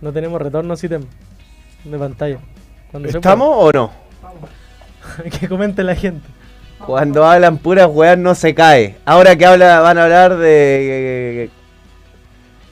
[0.00, 1.02] No tenemos retorno sitem
[1.84, 2.38] de pantalla.
[2.90, 3.90] Cuando ¿Estamos o no?
[5.40, 6.26] que comente la gente.
[6.84, 8.96] Cuando hablan puras weas no se cae.
[9.04, 11.50] Ahora que habla, van a hablar de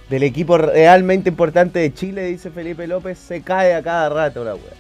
[0.08, 4.54] del equipo realmente importante de Chile, dice Felipe López, se cae a cada rato la
[4.54, 4.72] wea.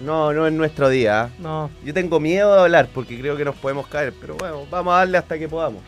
[0.00, 1.22] No, no es nuestro día.
[1.22, 1.30] ¿ah?
[1.38, 4.92] No, Yo tengo miedo de hablar porque creo que nos podemos caer, pero bueno, vamos
[4.92, 5.82] a darle hasta que podamos.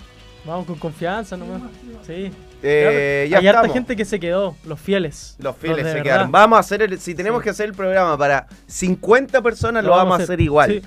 [0.47, 1.63] Vamos con confianza nomás.
[2.07, 2.31] Sí.
[2.63, 3.75] Eh, ya Hay harta estamos.
[3.75, 5.37] gente que se quedó, los fieles.
[5.39, 6.03] Los fieles se verdad.
[6.03, 6.33] quedaron.
[6.33, 7.45] Vamos a hacer el, si tenemos Sí.
[7.45, 10.71] que hacer el programa para 50 personas, lo, vamos a hacer igual.
[10.73, 10.83] Sí.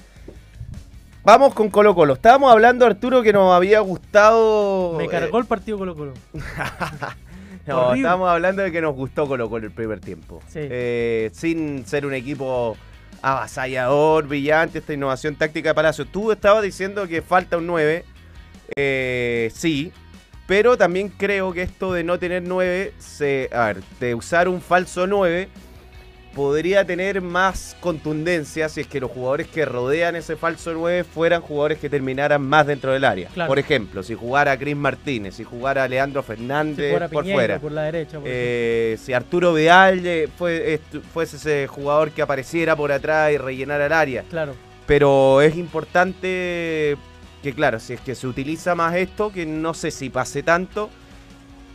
[1.23, 2.13] Vamos con Colo Colo.
[2.13, 4.93] Estábamos hablando, Arturo, que nos había gustado.
[4.97, 6.13] Me eh, cargó el partido Colo Colo.
[7.67, 7.99] No, Horrible.
[8.01, 10.41] estábamos hablando de que nos gustó Colo Colo el primer tiempo.
[10.47, 10.59] Sí.
[10.63, 12.75] Eh, sin ser un equipo
[13.21, 16.05] avasallador, brillante, esta innovación táctica de Palacio.
[16.05, 18.05] Tú estabas diciendo que falta un 9.
[18.75, 19.91] Eh, sí.
[20.47, 24.61] Pero también creo que esto de no tener 9, se, a ver, de usar un
[24.61, 25.47] falso 9,
[26.33, 31.41] podría tener más contundencia si es que los jugadores que rodean ese falso 9 fueran
[31.41, 33.29] jugadores que terminaran más dentro del área.
[33.29, 33.47] Claro.
[33.47, 37.59] Por ejemplo, si jugara Chris Martínez, si jugara Leandro Si Fernández por Piñeiro, fuera.
[37.59, 38.19] por la derecha.
[38.19, 40.79] por Eh, si Arturo Vidal fue,
[41.13, 44.23] fuese ese jugador que apareciera por atrás y rellenara el área.
[44.29, 44.55] Claro.
[44.85, 46.97] Pero es importante
[47.41, 50.89] que, claro, si es que se utiliza más esto, que no sé si pase tanto,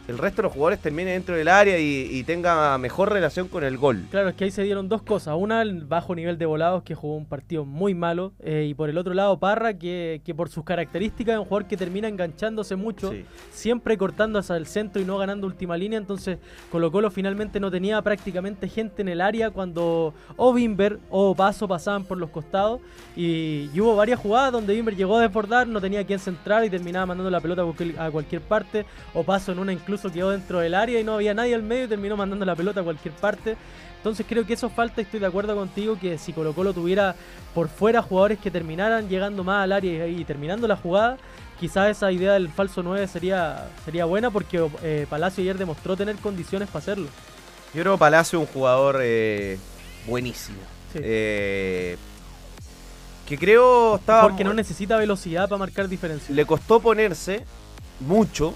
[0.09, 3.65] el resto de los jugadores termine dentro del área y, y tenga mejor relación con
[3.65, 4.05] el gol.
[4.11, 5.35] Claro, es que ahí se dieron dos cosas.
[5.39, 8.33] Una, el bajo nivel de volados, que jugó un partido muy malo.
[8.41, 11.67] eh, y por el otro lado, Parra, que, que por sus características es un jugador
[11.69, 13.13] que termina enganchándose mucho.
[13.13, 13.25] Sí.
[13.51, 15.99] Siempre cortando hacia el centro y no ganando última línea.
[15.99, 16.39] Entonces,
[16.71, 21.67] Colo Colo finalmente no tenía prácticamente gente en el área cuando o Bimber o Paso
[21.67, 22.81] pasaban por los costados.
[23.17, 26.69] Y, y hubo varias jugadas donde Bimber llegó a desbordar, no tenía quien centrar y
[26.69, 28.85] terminaba mandando la pelota a cualquier- a cualquier parte.
[29.15, 31.85] O Paso en una incluso quedó dentro del área y no había nadie al medio
[31.85, 33.57] y terminó mandando la pelota a cualquier parte.
[33.97, 37.15] Entonces creo que eso falta, estoy de acuerdo contigo, que si Colo Colo tuviera
[37.55, 41.17] por fuera jugadores que terminaran llegando más al área y, y terminando la jugada,
[41.59, 46.17] quizás esa idea del falso 9 sería, sería buena porque eh, Palacio ayer demostró tener
[46.17, 47.07] condiciones para hacerlo.
[47.73, 49.59] Yo creo que Palacio es un jugador eh,
[50.07, 50.59] buenísimo.
[50.93, 50.99] Sí.
[51.03, 51.97] Eh,
[53.27, 54.23] que creo estaba...
[54.23, 56.35] Porque no necesita velocidad para marcar diferencia.
[56.35, 57.45] le costó ponerse
[58.01, 58.55] mucho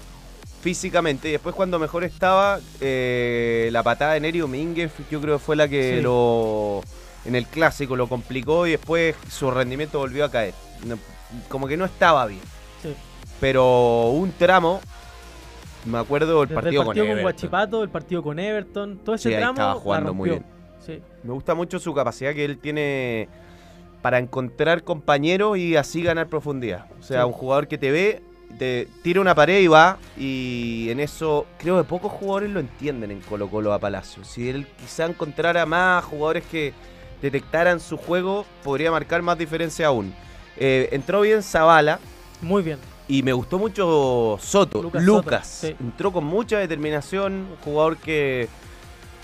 [0.61, 5.43] físicamente y después cuando mejor estaba eh, la patada de Neri Domínguez yo creo que
[5.43, 6.01] fue la que Sí.
[6.01, 6.81] lo
[7.25, 10.53] en el clásico lo complicó y después su rendimiento volvió a caer
[11.47, 12.41] como que no estaba bien
[12.81, 12.93] Sí.
[13.39, 14.81] pero un tramo
[15.85, 17.21] me acuerdo del partido, el partido con, Everton.
[17.23, 20.47] Guachipato, el partido con Everton, todo ese Sí, tramo estaba jugando muy rompió.
[20.85, 21.01] Sí.
[21.23, 23.29] me gusta mucho su capacidad que él tiene
[24.01, 26.85] para encontrar compañeros y así ganar profundidad.
[26.99, 28.21] O sea, un jugador que te ve,
[28.57, 29.97] te tira una pared y va.
[30.17, 34.23] Y en eso creo que pocos jugadores lo entienden en Colo Colo a Palacio.
[34.23, 36.73] Si él quizá encontrara más jugadores que
[37.21, 40.13] detectaran su juego, podría marcar más diferencia aún.
[40.57, 41.99] Eh, entró bien Zavala.
[42.41, 42.79] Muy bien.
[43.07, 45.47] Y me gustó mucho Soto, Lucas Lucas.
[45.47, 45.83] Soto, sí.
[45.83, 48.47] Entró con mucha determinación, un jugador que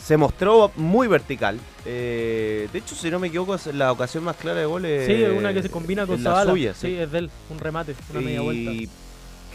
[0.04, 1.60] se mostró muy vertical.
[1.86, 5.06] Eh, de hecho, si no me equivoco, es la ocasión más clara de goles.
[5.06, 6.52] Sí, una que se combina con es la Zavala.
[6.52, 6.88] suya, sí.
[6.88, 6.96] sí.
[6.96, 8.72] es de él, un remate, una media vuelta.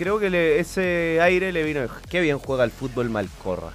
[0.00, 1.82] Creo que le- ese aire le vino.
[2.08, 3.70] Qué bien juega el fútbol Malcorra.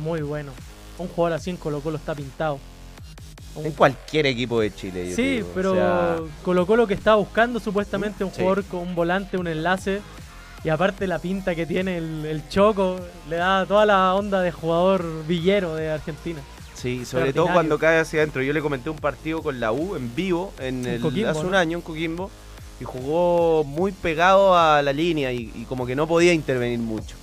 [0.00, 0.52] Muy bueno.
[0.98, 2.60] Un jugador así en Colo Colo está pintado.
[3.56, 5.10] Un- En cualquier equipo de Chile.
[5.10, 5.48] yo Sí, digo.
[5.48, 8.40] O pero sea, Colo Colo que estaba buscando supuestamente un Sí.
[8.40, 10.00] jugador con un volante, un enlace.
[10.62, 12.98] Y aparte la pinta que tiene el, el Choco,
[13.28, 16.40] le da toda la onda de jugador villero de Argentina.
[16.74, 18.42] Sí, sobre todo cuando cae hacia adentro.
[18.42, 21.44] Yo le comenté un partido con la U en vivo en En el- Coquimbo, hace
[21.46, 22.30] un año en Coquimbo
[22.80, 27.16] y jugó muy pegado a la línea y, y como que no podía intervenir mucho.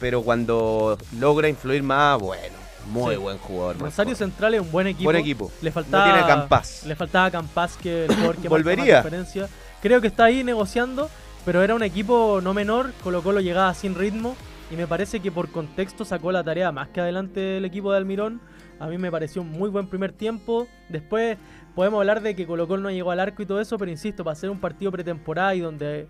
[0.00, 2.54] Pero cuando logra influir más, bueno,
[2.92, 3.20] muy Sí.
[3.20, 3.78] buen jugador.
[3.78, 4.18] Rosario Marco.
[4.18, 5.04] Central es un buen equipo.
[5.04, 5.50] Buen equipo.
[5.62, 6.84] Le faltaba, No tiene Campás.
[6.86, 8.96] Le faltaba Campás, que el jugador que Volvería.
[8.96, 9.48] más diferencia.
[9.80, 11.08] Creo que está ahí negociando,
[11.44, 12.92] pero era un equipo no menor.
[13.02, 14.36] Colo Colo llegaba sin ritmo
[14.70, 17.98] y me parece que por contexto sacó la tarea más que adelante el equipo de
[17.98, 18.40] Almirón.
[18.78, 20.66] A mí me pareció un muy buen primer tiempo.
[20.90, 21.38] Después
[21.76, 24.24] podemos hablar de que Colo Colo no llegó al arco y todo eso, pero insisto,
[24.24, 26.08] para ser un partido pretemporada y donde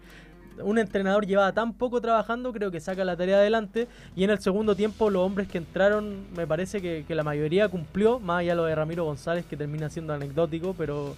[0.62, 3.88] un entrenador llevaba tan poco trabajando, creo que saca la tarea adelante.
[4.14, 7.68] Y en el segundo tiempo, los hombres que entraron, me parece que, que la mayoría
[7.68, 11.16] cumplió, más allá lo de Ramiro González, que termina siendo anecdótico, pero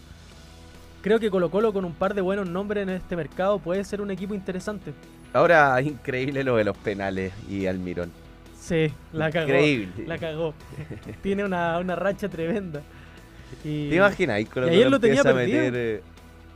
[1.03, 4.01] creo que Colo Colo con un par de buenos nombres en este mercado puede ser
[4.01, 4.94] un equipo interesante.
[5.35, 8.11] Ahora, increíble lo de los penales y Almirón.
[8.59, 9.47] Sí, la cagó.
[9.47, 10.06] Increíble.
[10.06, 10.55] La cagó.
[11.23, 12.83] Tiene una, una racha tremenda.
[13.65, 14.45] Y ¿Te imaginas?
[14.53, 15.62] Colo y ayer lo tenía perdido.
[15.62, 16.03] meter, eh,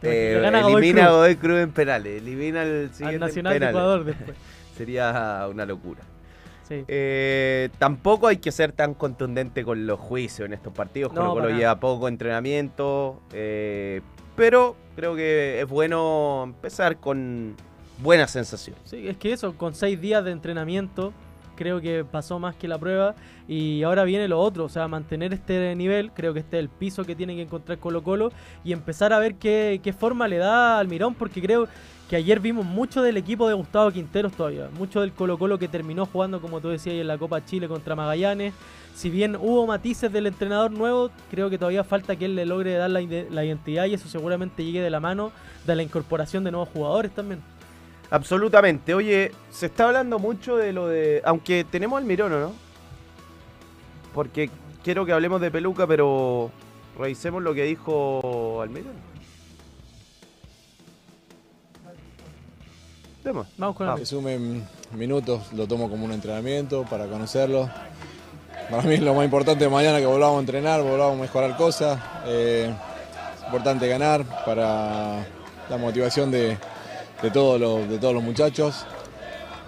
[0.02, 1.16] eh, elimina a Cruz.
[1.16, 2.22] Godoy Cruz en penales.
[2.22, 3.68] Elimina el al siguiente en Nacional de.
[3.68, 4.36] Ecuador después.
[4.76, 6.02] Sería una locura.
[6.88, 11.12] Eh, tampoco hay que ser tan contundente con los juicios en estos partidos.
[11.12, 13.20] No, Colo lleva poco entrenamiento.
[13.32, 14.00] Eh,
[14.36, 17.56] pero creo que es bueno empezar con
[17.98, 18.76] buena sensación.
[18.84, 21.12] Sí, es que eso, con seis días de entrenamiento,
[21.56, 23.14] creo que pasó más que la prueba.
[23.48, 26.68] Y ahora viene lo otro, o sea, mantener este nivel, creo que este es el
[26.68, 28.32] piso que tiene que encontrar Colo Colo
[28.64, 31.68] y empezar a ver qué, qué forma le da al Mirón, porque creo
[32.08, 35.66] que ayer vimos mucho del equipo de Gustavo Quinteros todavía, mucho del Colo Colo que
[35.66, 38.54] terminó jugando, como tú decías, en la Copa Chile contra Magallanes.
[38.94, 42.74] Si bien hubo matices del entrenador nuevo, creo que todavía falta que él le logre
[42.74, 45.32] dar la, la identidad y eso seguramente llegue de la mano
[45.66, 47.40] de la incorporación de nuevos jugadores también.
[48.12, 48.92] Absolutamente.
[48.92, 51.22] Oye, se está hablando mucho de lo de...
[51.24, 52.52] Aunque tenemos al Mirón, ¿no?
[54.12, 54.50] Porque
[54.84, 56.50] quiero que hablemos de Peluca, pero
[56.98, 58.92] revisemos lo que dijo Almirón.
[63.56, 64.62] Vamos con Que sumen
[64.94, 67.70] minutos, lo tomo como un entrenamiento para conocerlo.
[68.70, 71.56] Para mí es lo más importante de mañana que volvamos a entrenar, volvamos a mejorar
[71.56, 71.98] cosas.
[72.26, 72.74] Eh,
[73.38, 75.24] es importante ganar para
[75.70, 76.58] la motivación de,
[77.30, 78.84] todos los, de todos los muchachos.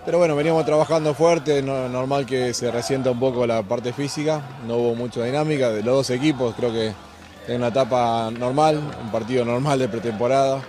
[0.04, 4.76] Pero bueno, veníamos trabajando fuerte, normal que se resienta un poco la parte física, no
[4.76, 9.44] hubo mucha dinámica de los dos equipos, creo que es una etapa normal, un partido
[9.44, 10.62] normal de pretemporada.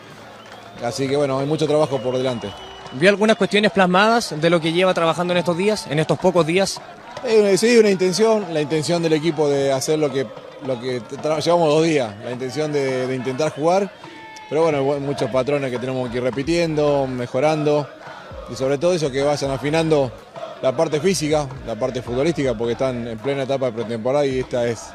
[0.84, 2.50] Así que bueno, hay mucho trabajo por delante.
[2.94, 6.46] ¿Vio algunas cuestiones plasmadas de lo que lleva trabajando en estos días, en estos pocos
[6.46, 6.80] días?
[7.58, 10.28] sí, una intención, la intención del equipo de hacer lo que,
[10.66, 11.02] lo que
[11.44, 13.92] llevamos dos días, la intención de, intentar jugar,
[14.50, 17.88] pero bueno, muchos patrones que tenemos que ir repitiendo, mejorando,
[18.52, 20.12] y sobre todo eso que vayan afinando
[20.62, 24.68] la parte física, la parte futbolística, porque están en plena etapa de pretemporada y esta
[24.68, 24.88] es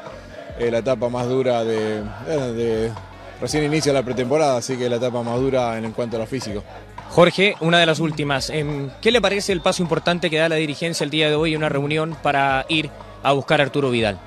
[0.57, 2.91] eh, la etapa más dura de, de,
[3.39, 6.63] Recién inicia la pretemporada, así que la etapa más dura en cuanto a lo físico.
[7.09, 8.49] Jorge, una de las últimas.
[8.51, 11.53] Em, ¿Qué le parece el paso importante que da la dirigencia el día de hoy
[11.53, 12.89] en una reunión para ir
[13.23, 14.19] a buscar a Arturo Vidal?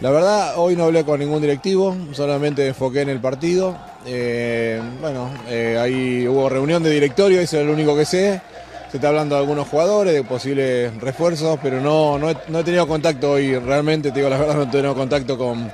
[0.00, 3.76] La verdad, hoy no hablé con ningún directivo, solamente enfoqué en el partido.
[4.06, 8.42] Eh, bueno, eh, ahí hubo reunión de directorio, eso es lo único que sé.
[8.90, 13.32] Se está hablando de algunos jugadores, de posibles refuerzos, pero no, no, he, tenido contacto
[13.32, 15.72] hoy, realmente, te digo la verdad, no he tenido contacto con,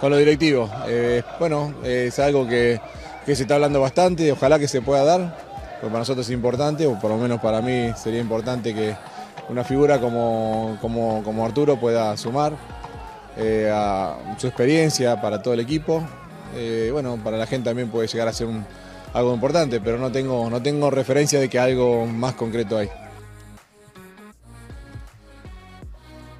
[0.00, 0.70] con los directivos.
[0.86, 2.80] Eh, bueno, es algo que
[3.24, 5.36] que se está hablando bastante, ojalá que se pueda dar,
[5.80, 8.94] porque para nosotros es importante, o por lo menos para mí sería importante que
[9.48, 12.52] una figura como, como, Arturo pueda sumar
[13.36, 16.02] eh, a su experiencia para todo el equipo.
[16.54, 18.48] Eh, bueno, para la gente también puede llegar a ser
[19.12, 22.88] algo importante, pero no tengo, no tengo referencia de que algo más concreto hay.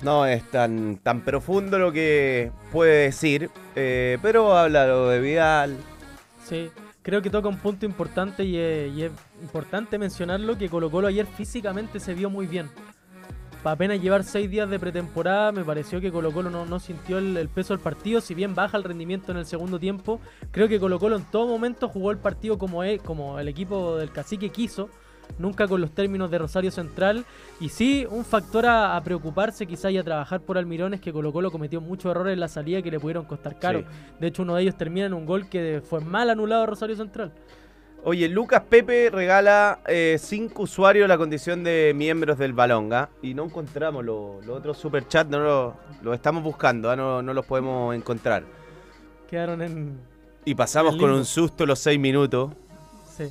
[0.03, 5.79] No es tan, tan profundo lo que puede decir, eh, pero habla lo de Vidal,
[6.45, 6.71] Sí,
[7.03, 12.01] creo que toca un punto importante y es, importante mencionarlo que Colo Colo ayer físicamente
[12.01, 12.71] se vio muy bien.
[13.65, 17.49] Para apenas llevar seis días de pretemporada, me pareció que Colo Colo no, sintió el,
[17.49, 20.21] peso del partido, si bien baja el rendimiento en el segundo tiempo,
[20.51, 24.13] creo que Colo Colo en todo momento jugó el partido como, como el equipo del
[24.13, 24.91] cacique quiso,
[25.39, 27.25] nunca con los términos de Rosario Central.
[27.59, 31.33] Y sí, un factor a, preocuparse quizá y a trabajar por Almirón es que Colo
[31.33, 33.85] Colo cometió muchos errores en la salida que le pudieron costar caro.
[34.21, 36.97] De hecho, uno de ellos termina en un gol que fue mal anulado a Rosario
[36.97, 37.33] Central.
[38.07, 43.45] Oye, Lucas Pepe regala eh, cinco usuarios la condición de miembros del Balonga y no
[43.45, 46.97] encontramos los otros superchats, no los lo estamos buscando, ¿ah?
[46.97, 48.45] no, no los podemos encontrar.
[49.31, 49.99] Quedaron en...
[50.45, 52.53] Y pasamos con un susto los seis minutos.
[53.17, 53.31] Sí.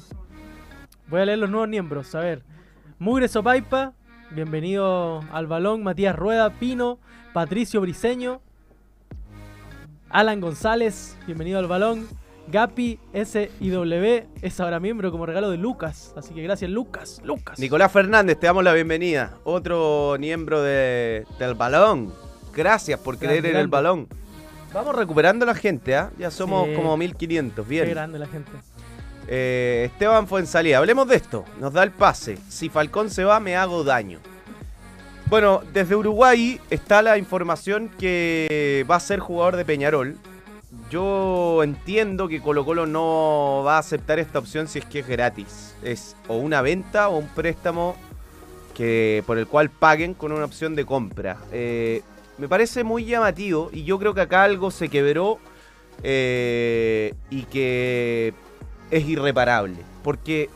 [1.08, 2.16] Voy a leer los nuevos miembros.
[2.16, 2.42] A ver.
[2.98, 3.94] Mugre Sopaipa.
[4.32, 5.84] Bienvenido al balón.
[5.84, 6.98] Matías Rueda, Pino,
[7.32, 8.42] Patricio Briseño.
[10.10, 11.16] Alan González.
[11.28, 12.08] Bienvenido al balón.
[12.48, 16.14] Gapi SIW es ahora miembro como regalo de Lucas.
[16.16, 17.22] Así que gracias, Lucas.
[17.24, 17.58] Lucas.
[17.58, 19.38] Nicolás Fernández, te damos la bienvenida.
[19.44, 22.14] Otro miembro de, del balón.
[22.54, 24.08] Gracias por creer en el balón.
[24.74, 26.12] Vamos recuperando la gente, ¿ah?
[26.18, 27.68] Ya somos como 1500.
[27.68, 27.86] Bien.
[27.86, 28.52] Qué grande la gente.
[29.28, 30.80] Eh, Esteban fue en salida.
[30.80, 31.46] Hablemos de esto.
[31.60, 32.38] Nos da el pase.
[32.50, 34.20] Si Falcón se va, me hago daño.
[35.28, 40.18] Bueno, desde Uruguay está la información que va a ser jugador de Peñarol.
[40.94, 45.08] Yo entiendo que Colo Colo no va a aceptar esta opción si es que es
[45.08, 45.74] gratis.
[45.82, 47.96] Es o una venta o un préstamo
[48.76, 51.38] que, por el cual paguen con una opción de compra.
[51.52, 52.04] Eh,
[52.38, 55.40] me parece muy llamativo y yo creo que acá algo se quebró
[56.04, 58.36] eh, y que
[58.92, 59.78] es irreparable.
[60.04, 60.48] Porque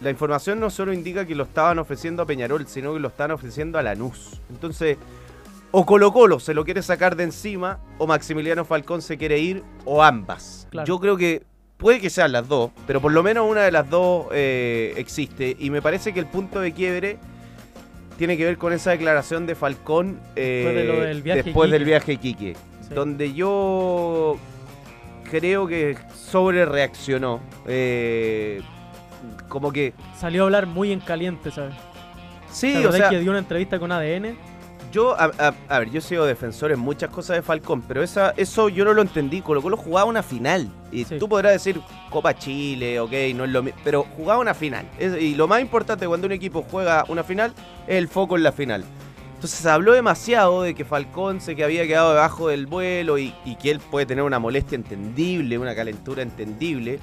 [0.00, 3.32] la información no solo indica que lo estaban ofreciendo a Peñarol, sino que lo están
[3.32, 4.40] ofreciendo a Lanús.
[4.48, 4.96] Entonces,
[5.72, 9.64] o Colo Colo se lo quiere sacar de encima, o Maximiliano Falcón se quiere ir,
[9.84, 10.68] o ambas.
[10.84, 11.42] Yo creo que
[11.78, 15.56] puede que sean las dos, pero por lo menos una de las dos eh, existe.
[15.58, 17.18] Y me parece que el punto de quiebre
[18.18, 21.70] tiene que ver con esa declaración de Falcón eh, Después de lo del viaje después
[21.70, 22.54] del viaje Sí.
[22.94, 24.36] donde yo
[25.30, 27.40] creo que sobre reaccionó.
[29.48, 31.74] como que Salió a hablar muy en caliente, ¿sabes?
[32.50, 34.36] sí, ¿Te o sea, que dio una entrevista con ADN?
[34.92, 38.02] Yo a, a- a ver, yo he sido defensor en muchas cosas de Falcón, pero
[38.02, 39.40] esa, eso yo no lo entendí.
[39.40, 41.18] Colo Colo jugaba una final y Sí.
[41.18, 41.80] tú podrás decir
[42.10, 44.86] Copa Chile, ok, no es lo mismo, pero jugaba una final.
[44.98, 47.52] Es- y lo más importante cuando un equipo juega una final
[47.88, 48.84] es el foco en la final.
[49.34, 53.34] Entonces se habló demasiado de que Falcón se que había quedado debajo del vuelo y,
[53.44, 57.00] y que él puede tener una molestia entendible, una calentura entendible.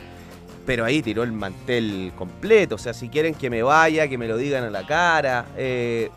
[0.65, 2.75] Pero ahí tiró el mantel completo.
[2.75, 5.47] O sea, si quieren que me vaya, que me lo digan a la cara.
[5.57, 6.11] Eh,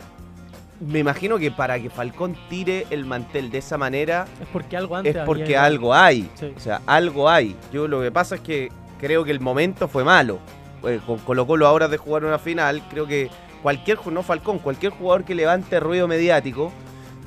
[0.86, 4.96] me imagino que para que Falcón tire el mantel de esa manera Es porque algo
[4.96, 6.28] antes es porque algo hay.
[6.34, 6.52] Sí.
[6.56, 7.56] O sea, algo hay.
[7.72, 8.70] Yo lo que pasa es que
[9.00, 10.38] creo que el momento fue malo.
[10.84, 13.30] Eh, con Colo Colo ahora de jugar una final, creo que
[13.62, 16.72] cualquier, no Falcón, cualquier jugador que levante ruido mediático.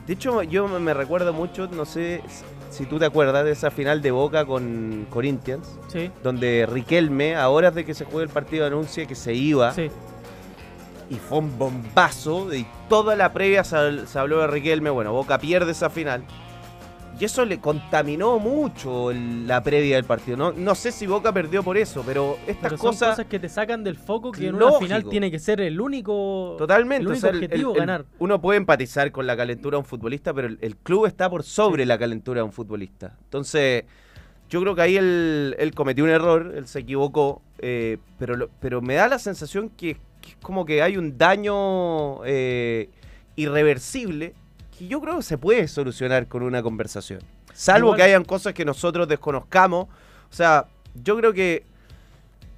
[0.06, 2.22] De hecho, yo me recuerdo mucho, no sé
[2.70, 7.48] si tú te acuerdas de esa final de Boca con Corinthians, Sí, donde Riquelme, a
[7.50, 9.90] horas de que se juegue el partido, anuncia que se iba sí.
[11.10, 12.54] Y fue un bombazo.
[12.54, 14.90] Y toda la previa se, se habló de Riquelme.
[14.90, 16.24] Bueno, Boca pierde esa final.
[17.18, 20.36] Y eso le contaminó mucho el- la previa del partido.
[20.36, 23.40] No, no sé si Boca perdió por eso, pero estas Pero son cosas, cosas que
[23.40, 26.56] te sacan del foco que en una final tiene que ser el único.
[26.58, 27.06] Totalmente.
[27.10, 28.06] El o sea, objetivo, el- el- ganar.
[28.20, 31.86] uno puede empatizar con la calentura de un futbolista, pero el, club está por sobre
[31.86, 33.16] la calentura de un futbolista.
[33.24, 33.86] Entonces,
[34.50, 38.82] yo creo que ahí él, él cometió un error, él se equivocó, eh, pero, pero
[38.82, 39.96] me da la sensación que
[40.32, 42.90] es como que hay un daño eh,
[43.36, 44.34] irreversible
[44.78, 47.20] que yo creo que se puede solucionar con una conversación.
[47.54, 49.86] Salvo Igual- que hayan cosas que nosotros desconozcamos.
[49.86, 50.66] O sea,
[51.04, 51.64] yo creo que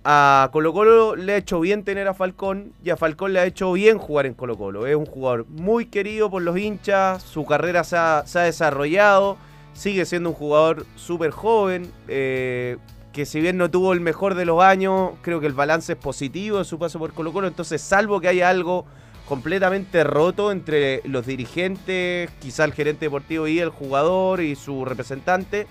[0.04, 3.46] a Colo Colo le ha hecho bien tener a Falcón y a Falcón le ha
[3.46, 4.88] hecho bien jugar en Colo Colo.
[4.88, 9.38] Es un jugador muy querido por los hinchas, su carrera se ha, se ha desarrollado,
[9.74, 12.78] sigue siendo un jugador súper joven, eh,
[13.18, 15.98] que si bien no tuvo el mejor de los años, creo que el balance es
[15.98, 18.86] positivo de su paso por Colo Colo, entonces salvo que haya algo
[19.28, 25.66] completamente roto entre los dirigentes, quizá el gerente deportivo y el jugador y su representante,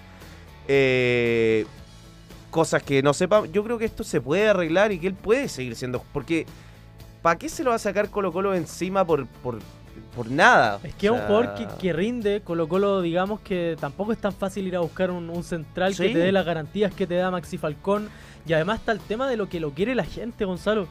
[0.67, 1.67] eh,
[2.51, 5.47] cosas que no sepa, yo creo que esto se puede arreglar y que él puede
[5.47, 6.03] seguir siendo.
[6.13, 6.47] Porque,
[7.23, 9.61] ¿para qué se lo va a sacar Colo Colo encima por, por,
[10.17, 10.81] por nada?
[10.83, 14.33] Es que es un jugador que, que rinde, Colo Colo, digamos que tampoco es tan
[14.33, 17.31] fácil ir a buscar un, un central que te dé las garantías que te da
[17.31, 18.09] Maxi Falcón.
[18.47, 20.89] Y además está el tema de lo que lo quiere la gente, Gonzalo.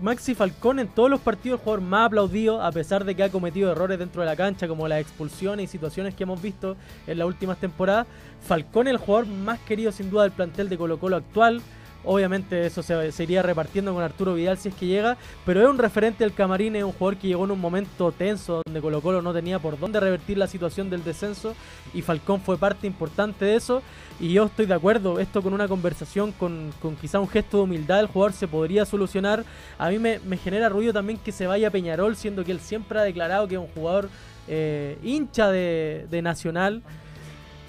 [0.00, 3.30] Maxi Falcón en todos los partidos el jugador más aplaudido, a pesar de que ha
[3.30, 7.18] cometido errores dentro de la cancha, como las expulsiones y situaciones que hemos visto en
[7.18, 8.06] las últimas temporadas.
[8.46, 11.62] Falcón es el jugador más querido sin duda del plantel de Colo Colo actual.
[12.04, 15.78] Obviamente eso se, iría repartiendo con Arturo Vidal si es que llega, pero es un
[15.78, 19.22] referente del camarín, es un jugador que llegó en un momento tenso donde Colo Colo
[19.22, 21.54] no tenía por dónde revertir la situación del descenso
[21.94, 23.82] y Falcón fue parte importante de eso
[24.20, 27.62] y yo estoy de acuerdo, esto con una conversación, con, con quizá un gesto de
[27.64, 29.44] humildad del jugador se podría solucionar.
[29.76, 33.02] A mí me, genera ruido también que se vaya Peñarol, siendo que él siempre ha
[33.02, 34.08] declarado que es un jugador
[34.46, 36.82] eh, hincha de, de Nacional.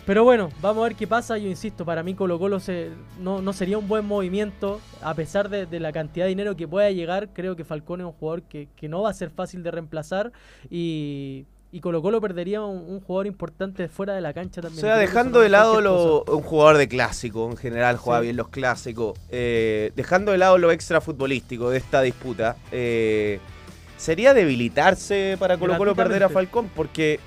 [0.06, 1.38] Pero bueno, vamos a ver qué pasa.
[1.40, 4.80] Yo insisto, para mí Colo Colo se, no, no sería un buen movimiento.
[5.02, 8.06] A pesar de, de la cantidad de dinero que pueda llegar, creo que Falcón es
[8.06, 10.32] un jugador que, que no va a ser fácil de reemplazar.
[10.70, 14.80] Y, y Colo Colo perdería un, un jugador importante fuera de la cancha O también.
[14.82, 18.20] sea, Creo que eso dejando de lado lo- un jugador de clásico, en general juega
[18.20, 18.26] Sí.
[18.26, 23.40] bien los clásicos, eh, dejando de lado lo extra futbolístico de esta disputa, eh,
[23.98, 26.30] sería debilitarse para Colo Colo perder a.
[26.30, 27.20] Falcón, porque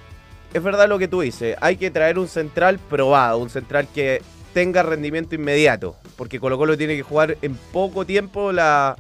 [0.55, 4.23] es verdad lo que tú dices, hay que traer un central probado, un central que
[4.55, 8.97] tenga rendimiento inmediato, porque Colo Colo tiene que jugar en poco tiempo la,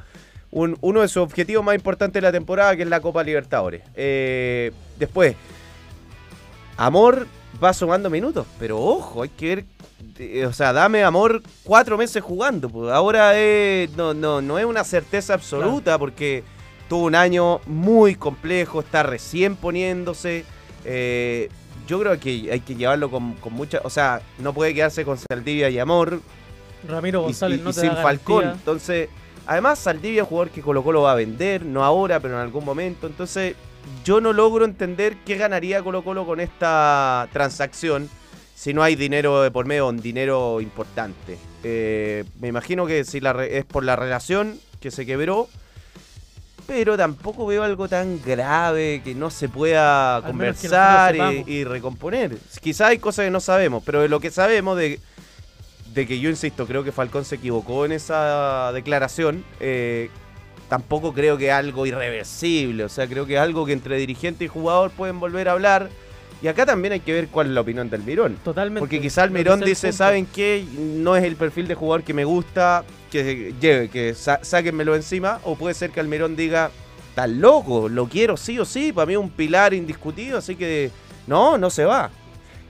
[0.50, 3.83] un- uno de sus objetivos más importantes de la temporada, que es la Copa Libertadores.
[3.97, 5.35] Eh, después,
[6.76, 7.26] Amor
[7.62, 9.64] va sumando minutos, pero ojo, hay que ver.
[10.19, 12.69] eh, O sea, dame amor cuatro meses jugando.
[12.69, 12.93] pues.
[12.93, 16.45] Ahora es- no, no, no es una certeza absoluta porque
[16.88, 20.45] tuvo un año muy complejo, está recién poniéndose.
[20.85, 21.49] Eh,
[21.87, 23.80] yo creo que hay que llevarlo con, con mucha.
[23.85, 26.20] O sea, no puede quedarse con Saldivia y Amor
[26.87, 28.40] Ramiro y, González y- no y te sin da Falcón.
[28.42, 28.58] garantía.
[28.61, 29.08] Entonces,
[29.47, 32.40] además Saldivia es un jugador que Colo Colo va a vender, no ahora, pero en
[32.40, 33.06] algún momento.
[33.06, 33.54] Entonces,
[34.04, 38.08] yo no logro entender qué ganaría Colo Colo con esta transacción
[38.54, 41.38] si no hay dinero de por medio, un dinero importante.
[41.62, 45.49] Eh, me imagino que si la re- es por la relación que se quebró.
[46.68, 52.37] Pero tampoco veo algo tan grave que no se pueda conversar y, recomponer.
[52.60, 55.00] Quizá hay cosas que no sabemos, pero de lo que sabemos de,
[55.94, 59.44] de que yo insisto, creo que Falcón se equivocó en esa declaración.
[59.58, 60.10] eh,
[60.68, 62.84] tampoco creo que algo irreversible.
[62.84, 65.88] O sea, creo que es algo que entre dirigente y jugador pueden volver a hablar.
[66.40, 68.37] Y acá también hay que ver cuál es la opinión del Mirón.
[68.45, 68.78] Totalmente.
[68.80, 69.92] Porque quizá el Mirón el dice.
[69.92, 70.64] ¿saben qué?
[70.76, 75.40] No es el perfil de jugador que me gusta, que lleve, que sa- sáquenmelo encima.
[75.45, 76.71] O puede ser que Almirón diga,
[77.09, 80.92] estás loco, lo quiero sí o sí, para mí es un pilar indiscutido, así que
[81.26, 82.11] no, no se va.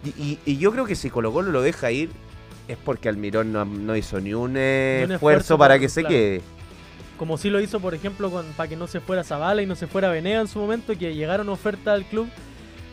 [0.02, 2.08] Y, y- y yo creo que si Colo Colo lo deja ir,
[2.68, 5.90] es porque Almirón no, no hizo ni un, eh, Ni un esfuerzo, esfuerzo para que
[5.90, 6.40] se quede.
[7.18, 9.74] Como sí lo hizo, por ejemplo, con, para que no se fuera Zavala y no
[9.74, 12.28] se fuera Venega en su momento, que llegaron ofertas al club.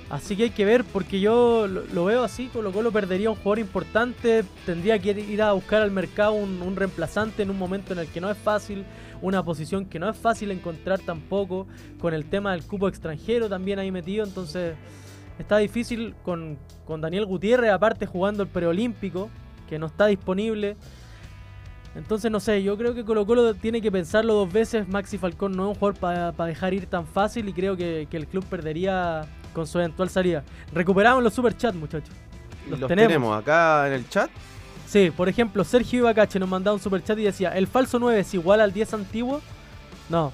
[0.10, 3.58] Así que hay que ver, porque yo lo, veo así, Colo Colo perdería un jugador
[3.58, 8.08] importante, tendría que ir a buscar al mercado un, reemplazante en un momento en el
[8.08, 8.86] que no es fácil,
[9.24, 11.66] una posición que no es fácil encontrar tampoco,
[12.00, 14.76] con el tema del cupo extranjero también ahí metido, entonces
[15.40, 19.32] está difícil con, con Daniel Gutiérrez, aparte jugando el preolímpico,
[19.68, 20.78] que no está disponible.
[21.96, 24.88] Entonces, no sé, yo creo que Colo Colo tiene que pensarlo dos veces.
[24.88, 28.28] Maxi Falcón no es un jugador para dejar ir tan fácil y creo que el
[28.28, 30.44] club perdería con su eventual salida.
[30.72, 32.14] Recuperamos los superchats, muchachos.
[32.70, 33.08] Los los tenemos.
[33.08, 33.38] tenemos.
[33.42, 34.30] acá en el chat.
[34.88, 38.34] Sí, por ejemplo, Sergio Ibacache nos mandaba un superchat y decía, ¿el falso 9 es
[38.36, 39.42] igual al 10 antiguo?
[40.10, 40.32] No,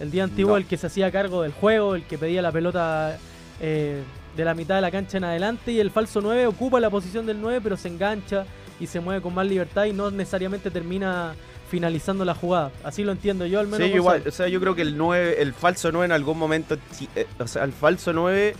[0.00, 0.56] el 10 antiguo No.
[0.56, 3.16] el que se hacía cargo del juego, el que pedía la pelota
[3.60, 4.02] eh,
[4.36, 7.24] de la mitad de la cancha en adelante y el falso 9 ocupa la posición
[7.24, 8.44] del 9 pero se engancha
[8.80, 11.34] y se mueve con más libertad y no necesariamente termina
[11.74, 12.70] finalizando la jugada.
[12.84, 13.86] Así lo entiendo yo al menos.
[13.88, 16.76] Sí, igual, o sea, yo creo que el 9, el falso 9 en algún momento,
[17.16, 18.54] eh, o sea, el falso 9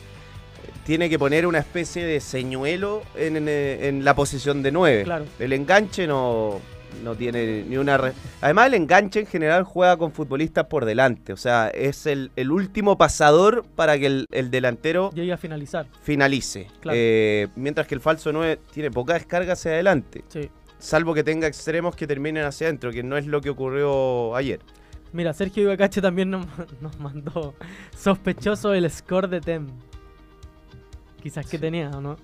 [0.85, 5.05] tiene que poner una especie de señuelo en, en, eh, en la posición de 9.
[5.05, 5.25] Claro.
[5.39, 6.61] El enganche no,
[7.03, 7.97] no tiene ni una...
[7.97, 12.31] re- Además, el enganche en general juega con futbolistas por delante, o sea, es el,
[12.37, 15.87] el último pasador para que el, el delantero Llega a finalizar.
[16.03, 16.67] finalice.
[16.81, 16.99] Claro.
[17.01, 20.51] Eh, mientras que el falso 9 tiene poca descarga hacia adelante, Sí.
[20.85, 24.61] Salvo que tenga extremos que terminen hacia adentro, que no es lo que ocurrió ayer.
[25.13, 26.47] Mira, Sergio Ibacache también nos,
[26.81, 27.55] nos mandó
[27.97, 29.67] sospechoso el score de Tem.
[31.23, 32.17] Quizás que tenía, ¿o no?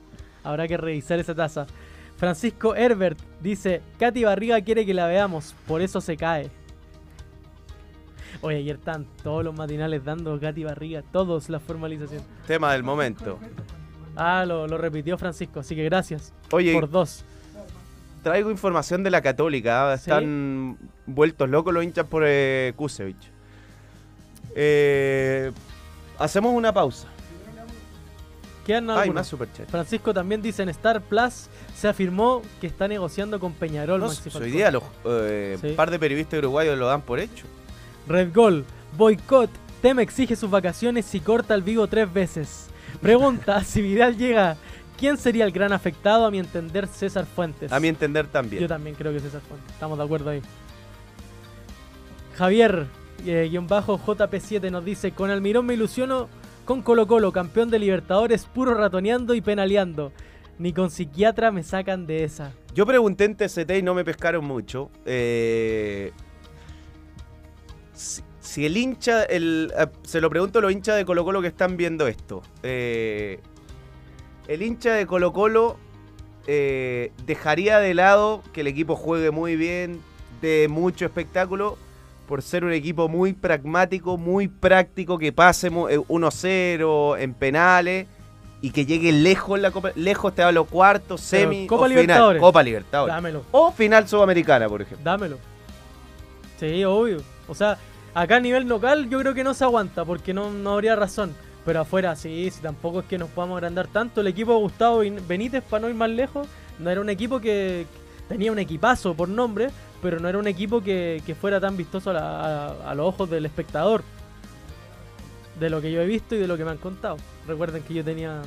[0.44, 1.66] Habrá que revisar esa taza.
[2.16, 6.50] Francisco Herbert dice, Katy Barriga quiere que la veamos, por eso se cae.
[8.42, 12.22] Oye, ayer están todos los matinales dando Katy Barriga, todos la formalización.
[12.46, 13.38] Tema del momento.
[14.16, 17.24] Ah, lo, lo repitió Francisco, así que gracias Oye, por dos.
[18.22, 19.92] Traigo información de la Católica.
[19.92, 19.96] ¿ah?
[19.96, 20.10] ¿Sí?
[20.10, 23.30] Están vueltos locos los hinchas por eh, Kusevich.
[24.54, 25.52] Eh,
[26.18, 27.08] hacemos una pausa.
[28.66, 29.68] Quedan Hay más superchat.
[29.68, 34.00] Francisco también dice en Star Plus se afirmó que está negociando con Peñarol.
[34.00, 35.72] No, Maxi si hoy día los eh, Sí.
[35.72, 37.46] par de periodistas uruguayos lo dan por hecho.
[38.06, 38.64] Red Gol,
[38.96, 42.66] boicot, Tem exige sus vacaciones y corta el vivo tres veces.
[43.00, 44.56] Pregunta, si Vidal llega,
[45.00, 46.26] ¿quién sería el gran afectado?
[46.26, 47.72] A mi entender, César Fuentes.
[47.72, 48.62] A mi entender también.
[48.62, 49.72] Yo también creo que César Fuentes.
[49.72, 50.42] Estamos de acuerdo ahí.
[52.36, 52.86] Javier,
[53.26, 56.28] eh, guion bajo JP7 nos dice, con Almirón me ilusiono
[56.64, 60.12] con Colo Colo, campeón de Libertadores, puro ratoneando y penaleando.
[60.58, 62.52] Ni con psiquiatra me sacan de esa.
[62.74, 64.90] Yo pregunté en TCT y no me pescaron mucho.
[65.06, 66.12] Eh,
[67.94, 71.40] si, si el hincha, el, eh, se lo pregunto a los hinchas de Colo Colo
[71.40, 72.42] que están viendo esto.
[72.62, 73.40] Eh,
[74.52, 75.76] el hincha de Colo Colo
[76.46, 80.00] eh, dejaría de lado que el equipo juegue muy bien,
[80.42, 81.78] de mucho espectáculo,
[82.26, 88.06] por ser un equipo muy pragmático, muy práctico, que pase mu- eh, 1-0 en penales
[88.60, 89.90] y que llegue lejos en la Copa.
[89.94, 91.96] Lejos te hablo cuartos, Pero semi Copa o final.
[92.00, 92.40] Libertadores.
[92.40, 93.14] Copa Libertadores.
[93.14, 93.42] Dámelo.
[93.52, 95.04] O final sudamericana, por ejemplo.
[95.04, 95.38] Dámelo.
[96.58, 97.22] Sí, obvio.
[97.48, 97.78] O sea,
[98.14, 101.34] acá a nivel local yo creo que no se aguanta porque no, no habría razón.
[101.70, 104.22] Pero afuera sí, sí, tampoco es que nos podamos agrandar tanto.
[104.22, 106.48] El equipo de Gustavo Ben- Benítez, para no ir más lejos,
[106.80, 107.86] no era un equipo que
[108.28, 109.68] tenía un equipazo por nombre,
[110.02, 113.06] pero no era un equipo que, que fuera tan vistoso a, la- a- a los
[113.06, 114.02] ojos del espectador.
[115.60, 117.18] De lo que yo he visto y de lo que me han contado.
[117.46, 118.42] Recuerden que yo tenía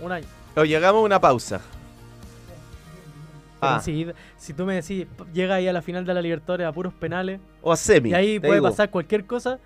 [0.00, 0.26] un año.
[0.56, 1.60] O llegamos a una pausa.
[3.60, 4.04] Ah, si,
[4.36, 7.38] si tú me decís, llega ahí a la final de la Libertadores a puros penales,
[7.62, 8.10] o a semi.
[8.10, 8.68] y ahí puede digo.
[8.68, 9.60] pasar cualquier cosa,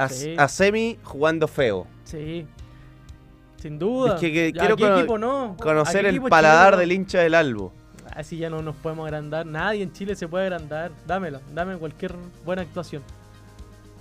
[0.00, 0.34] A, Sí.
[0.38, 1.86] a semi jugando feo.
[2.04, 2.46] Sí.
[3.60, 4.14] Sin duda.
[4.14, 5.56] Es que- quiero ¿a qué cono- equipo no?
[5.58, 7.72] ¿A Conocer el paladar del hincha del Albo.
[8.14, 9.46] Así ya no nos podemos agrandar.
[9.46, 10.90] Nadie en Chile se puede agrandar.
[11.06, 11.40] Dámela.
[11.54, 13.02] Dame cualquier buena actuación.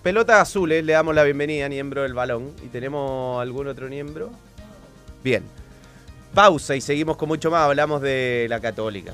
[0.02, 2.52] Pelotas azules, le damos la bienvenida a Niembro del Balón.
[2.64, 4.30] ¿Y tenemos algún otro Niembro?
[5.24, 5.44] Bien.
[6.34, 7.64] Pausa y seguimos con mucho más.
[7.68, 9.14] Hablamos de la Católica.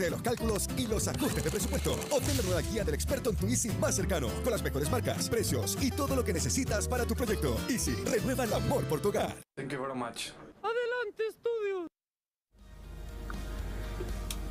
[0.00, 1.92] Olvídate de los cálculos y los ajustes de presupuesto.
[2.10, 5.28] Obtén la nueva guía del experto en tu Easy más cercano, con las mejores marcas,
[5.28, 7.56] precios y todo lo que necesitas para tu proyecto.
[7.68, 9.34] Easy, renueva el amor por tu hogar.
[9.56, 10.30] Thank you very much.
[10.62, 11.86] Adelante, estudios.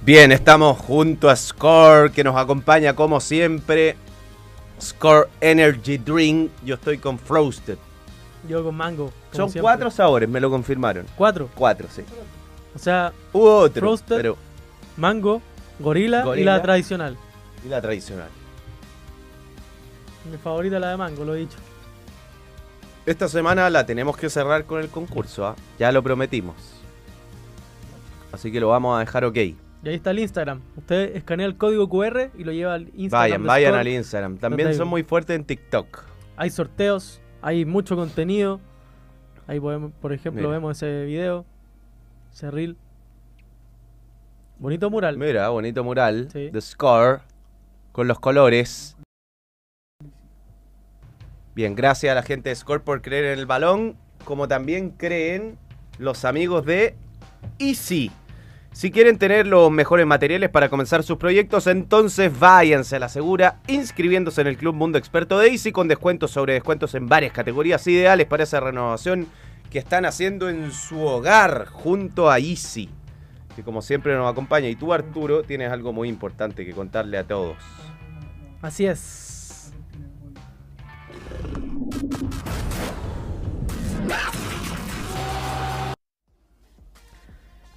[0.01, 3.95] Bien, estamos junto a Score, que nos acompaña como siempre.
[4.81, 6.51] Score Energy Drink.
[6.63, 7.77] Yo estoy con Frosted.
[8.47, 9.05] Yo con mango.
[9.31, 9.61] como Son siempre.
[9.63, 11.05] cuatro sabores, me lo confirmaron.
[11.17, 11.49] Cuatro.
[11.55, 12.03] Cuatro, sí.
[12.75, 14.15] O sea, Hubo otro, Frosted.
[14.15, 14.37] pero
[14.99, 15.41] mango,
[15.79, 16.57] gorila, y Gorila.
[16.57, 17.17] la tradicional.
[17.65, 18.29] y la tradicional.
[20.29, 21.57] Mi favorita la de mango, lo he dicho.
[23.05, 25.55] Esta semana la tenemos que cerrar con el concurso, ¿ah?
[25.79, 26.55] ya lo prometimos.
[28.31, 29.37] Así que lo vamos a dejar ok.
[29.37, 30.61] Y ahí está el Instagram.
[30.75, 33.09] Usted escanea el código QR y lo lleva al Instagram.
[33.09, 34.37] Vayan, vayan al Instagram.
[34.37, 36.03] También son muy fuertes en TikTok.
[36.35, 38.59] Hay sorteos, hay mucho contenido.
[39.47, 40.53] Ahí podemos, por ejemplo, Mira.
[40.53, 41.45] vemos ese video,
[42.31, 42.77] ese reel.
[44.59, 45.17] Bonito mural.
[45.17, 46.49] Mira, bonito mural Sí.
[46.49, 47.21] de Score
[47.93, 48.97] con los colores.
[51.55, 53.95] Bien, gracias a la gente de Score por creer en el balón,
[54.25, 55.57] como también creen
[55.97, 56.95] los amigos de
[57.57, 58.11] Easy.
[58.73, 63.59] Si quieren tener los mejores materiales para comenzar sus proyectos, entonces váyanse a la segura
[63.67, 67.87] inscribiéndose en el Club Mundo Experto de Easy con descuentos sobre descuentos en varias categorías
[67.87, 69.27] ideales para esa renovación
[69.71, 72.89] que están haciendo en su hogar junto a Easy
[73.63, 74.67] como siempre nos acompaña.
[74.67, 77.57] Y tú, Arturo, tienes algo muy importante que contarle a todos.
[78.61, 79.73] Así es.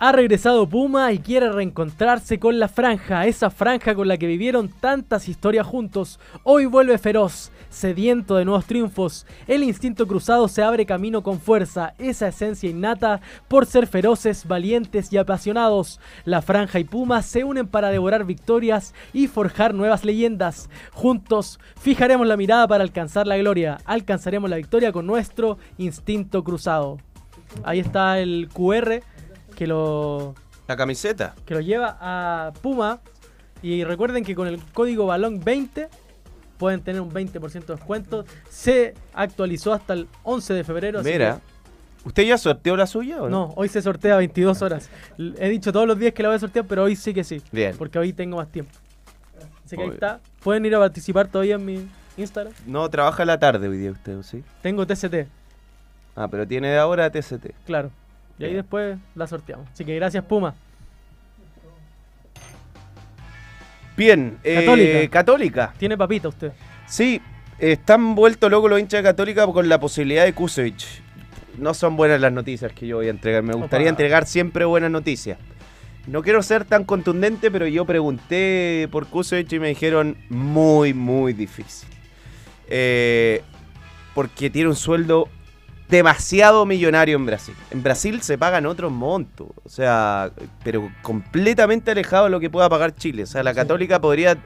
[0.05, 4.69] Ha regresado Puma y quiere reencontrarse con la franja, esa franja con la que vivieron
[4.69, 6.19] tantas historias juntos.
[6.43, 9.29] Hoy vuelve feroz, sediento de nuevos triunfos.
[9.47, 15.13] El instinto cruzado se abre camino con fuerza, esa esencia innata por ser feroces, valientes
[15.13, 16.01] y apasionados.
[16.25, 20.69] La franja y Puma se unen para devorar victorias y forjar nuevas leyendas.
[20.91, 23.79] Juntos fijaremos la mirada para alcanzar la gloria.
[23.85, 26.99] Alcanzaremos la victoria con nuestro instinto cruzado.
[27.63, 29.03] Ahí está el QR
[29.53, 30.35] que lo,
[30.69, 31.35] La camiseta.
[31.47, 33.01] que lo lleva a Puma.
[33.63, 35.89] Y recuerden que con el código balón 20
[36.59, 38.25] pueden tener un 20% de descuento.
[38.51, 41.03] Se actualizó hasta el 11 de febrero.
[41.03, 41.41] Mira.
[42.05, 43.47] ¿Usted ya sorteó la suya o no?
[43.47, 44.91] no, hoy se sortea a 22 horas.
[45.39, 47.41] He dicho todos los días que la voy a sortear, pero hoy sí que sí.
[47.53, 47.77] Bien.
[47.79, 48.73] Porque hoy tengo más tiempo.
[49.65, 50.19] Así que ahí está.
[50.43, 51.87] Pueden ir a participar todavía en mi
[52.17, 52.53] Instagram.
[52.67, 54.43] No, trabaja la tarde hoy día usted, ¿o ¿sí?
[54.63, 55.29] Tengo TCT,
[56.17, 57.53] Ah, pero tiene de ahora TCT.
[57.67, 57.91] claro.
[58.39, 59.69] Y ahí después la sorteamos.
[59.73, 60.55] Así que gracias, Puma.
[63.97, 64.39] Bien.
[64.43, 65.09] eh, Católica.
[65.11, 65.75] Católica.
[65.79, 66.53] Tiene papita usted.
[66.87, 67.21] Sí,
[67.59, 71.03] están vueltos locos los hinchas de Católica con la posibilidad de Kusevich.
[71.59, 73.43] No son buenas las noticias que yo voy a entregar.
[73.43, 73.91] Me gustaría Opa.
[73.91, 75.39] entregar siempre buenas noticias.
[76.07, 81.33] No quiero ser tan contundente, pero yo pregunté por Kusevich y me dijeron muy, muy
[81.35, 81.89] difícil.
[82.69, 83.43] Eh,
[84.15, 85.29] porque tiene un sueldo
[85.93, 87.55] demasiado millonario en Brasil.
[87.71, 90.33] En Brasil se pagan otros montos, o sea,
[90.65, 93.25] pero completamente alejado de lo que pueda pagar Chile.
[93.25, 93.53] O sea, la.
[93.53, 94.39] Católica podría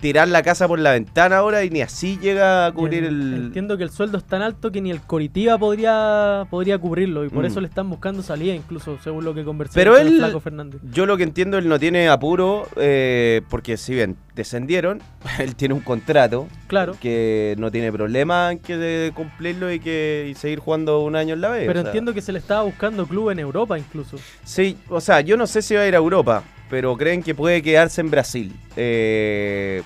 [0.00, 3.34] tirar la casa por la ventana ahora y ni así llega a cubrir el...
[3.46, 7.24] Entiendo que el sueldo es tan alto que ni el Coritiba podría, podría cubrirlo.
[7.24, 7.46] Y por Mm.
[7.46, 10.40] eso le están buscando salida, incluso según lo que conversé Pero con el él- Flaco
[10.40, 10.80] Fernández.
[10.92, 15.00] Yo lo que entiendo, él no tiene apuro, eh, porque si bien descendieron,
[15.40, 16.94] él tiene un contrato Claro.
[17.00, 21.34] que no tiene problema en que de cumplirlo y que y seguir jugando un año
[21.34, 21.64] en la B.
[21.66, 21.88] Pero sea.
[21.90, 24.16] entiendo que se le estaba buscando club en Europa incluso.
[24.44, 27.34] Sí, o sea, yo no sé si va a ir a Europa, pero creen que
[27.34, 28.54] puede quedarse en Brasil.
[28.76, 29.82] Eh,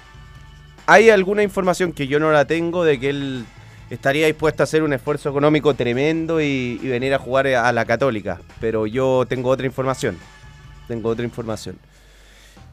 [0.87, 3.45] hay alguna información que yo no la tengo de que él
[3.91, 7.85] estaría dispuesto a hacer un esfuerzo económico tremendo y, y venir a jugar a la
[7.85, 10.19] Católica, pero yo tengo otra información.
[10.89, 11.79] tengo otra información.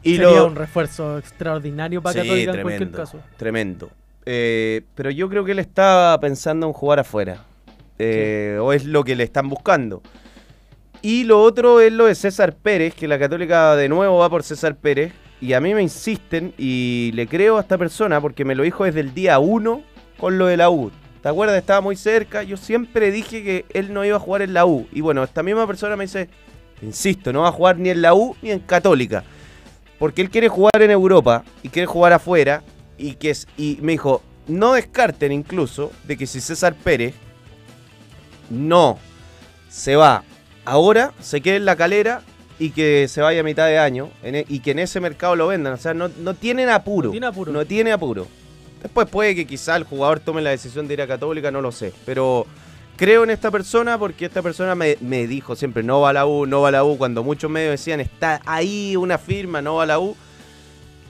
[0.02, 3.20] Y Sería lo, un refuerzo extraordinario para Sí, Católica en cualquier tremendo, caso.
[3.36, 3.90] Tremendo.
[4.26, 7.44] Eh, pero yo creo que él está pensando en jugar afuera.
[7.98, 10.02] Eh, O es lo que le están buscando.
[11.02, 14.42] Y lo otro es lo de César Pérez, que la Católica de nuevo va por
[14.42, 15.12] César Pérez.
[15.40, 18.84] Y a mí me insisten y le creo a esta persona porque me lo dijo
[18.84, 19.82] desde el día 1
[20.18, 20.90] con lo de la U.
[21.22, 21.56] ¿Te acuerdas?
[21.56, 22.42] Estaba muy cerca.
[22.42, 24.86] Yo siempre dije que él no iba a jugar en la U.
[24.92, 26.28] Y bueno, esta misma persona me dice,
[26.82, 29.24] insisto, no va a jugar ni en la U ni en Católica.
[29.98, 32.62] Porque él quiere jugar en Europa y quiere jugar afuera.
[32.98, 37.14] Y, que es, y me dijo, no descarten incluso de que si César Pérez
[38.50, 38.98] no
[39.70, 40.24] se va
[40.70, 42.22] ahora, se quede en la calera
[42.58, 45.34] y que se vaya a mitad de año en e- y que en ese mercado
[45.36, 45.72] lo vendan.
[45.72, 47.08] O sea, no, no tienen apuro.
[47.08, 47.52] No tiene apuro.
[47.52, 48.26] No tiene apuro.
[48.82, 51.72] Después puede que quizá el jugador tome la decisión de ir a Católica, no lo
[51.72, 51.92] sé.
[52.06, 52.46] Pero
[52.96, 56.26] creo en esta persona porque esta persona me, me dijo siempre, no va a la
[56.26, 56.96] U, no va a la U.
[56.96, 60.16] Cuando muchos medios decían, está ahí una firma, no va a la U.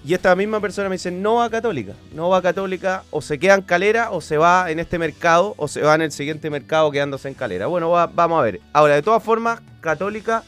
[0.04, 1.92] Y esta misma persona me dice, no va Católica.
[2.14, 5.68] No va Católica, o se queda en Calera, o se va en este mercado, o
[5.68, 7.66] se va en el siguiente mercado quedándose en Calera.
[7.66, 8.60] Bueno, va- vamos a ver.
[8.72, 10.42] Ahora, de todas formas, Católica,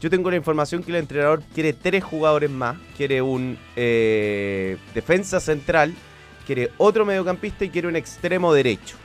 [0.00, 2.76] yo tengo la información que el entrenador quiere tres jugadores más.
[2.96, 5.94] Quiere un eh, defensa central,
[6.46, 8.96] quiere otro mediocampista y quiere un extremo derecho.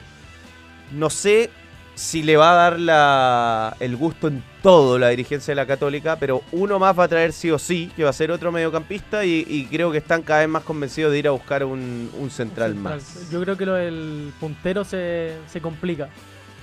[0.94, 1.50] No sé
[1.96, 6.18] si le va a dar la- el gusto en todo la dirigencia de la Católica,
[6.20, 9.26] pero uno más va a traer sí o sí, que va a ser otro mediocampista
[9.26, 12.30] y, y creo que están cada vez más convencidos de ir a buscar un, un
[12.30, 13.30] central más.
[13.32, 16.10] Yo creo que lo del puntero se, se complica.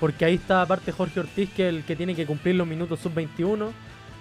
[0.01, 3.01] Porque ahí está aparte Jorge Ortiz, que es el que tiene que cumplir los minutos
[3.01, 3.71] sub-21.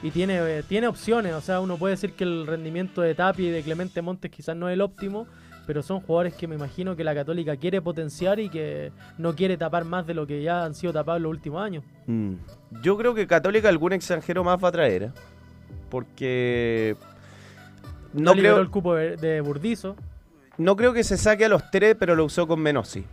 [0.03, 1.33] Y tiene, eh, tiene opciones.
[1.33, 4.55] O sea, uno puede decir que el rendimiento de Tapi y de Clemente Montes quizás
[4.55, 5.27] no es el óptimo.
[5.65, 9.57] Pero son jugadores que me imagino que la Católica quiere potenciar y que no quiere
[9.57, 11.83] tapar más de lo que ya han sido tapados los últimos años.
[12.05, 12.35] Mm.
[12.81, 15.11] Yo creo que Católica algún extranjero más va a traer, ¿eh?
[15.89, 16.95] porque
[18.13, 19.95] no liberó creo, el cupo de, Burdizo.
[20.57, 23.05] no creo que se saque a los tres, pero lo usó con Menossi.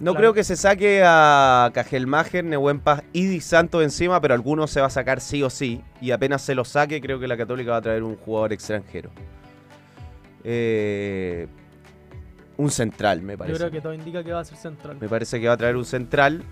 [0.00, 0.16] No Claro.
[0.18, 4.86] creo que se saque a Cajelmacher, Nehuempas y Di Santos encima, pero alguno se va
[4.86, 5.82] a sacar sí o sí.
[6.00, 9.10] Y apenas se lo saque, creo que la Católica va a traer un jugador extranjero.
[10.42, 11.46] Eh,
[12.56, 13.58] un central, me Yo parece.
[13.58, 14.96] creo que todo indica que va a ser central.
[15.00, 16.42] Me parece que va a traer un central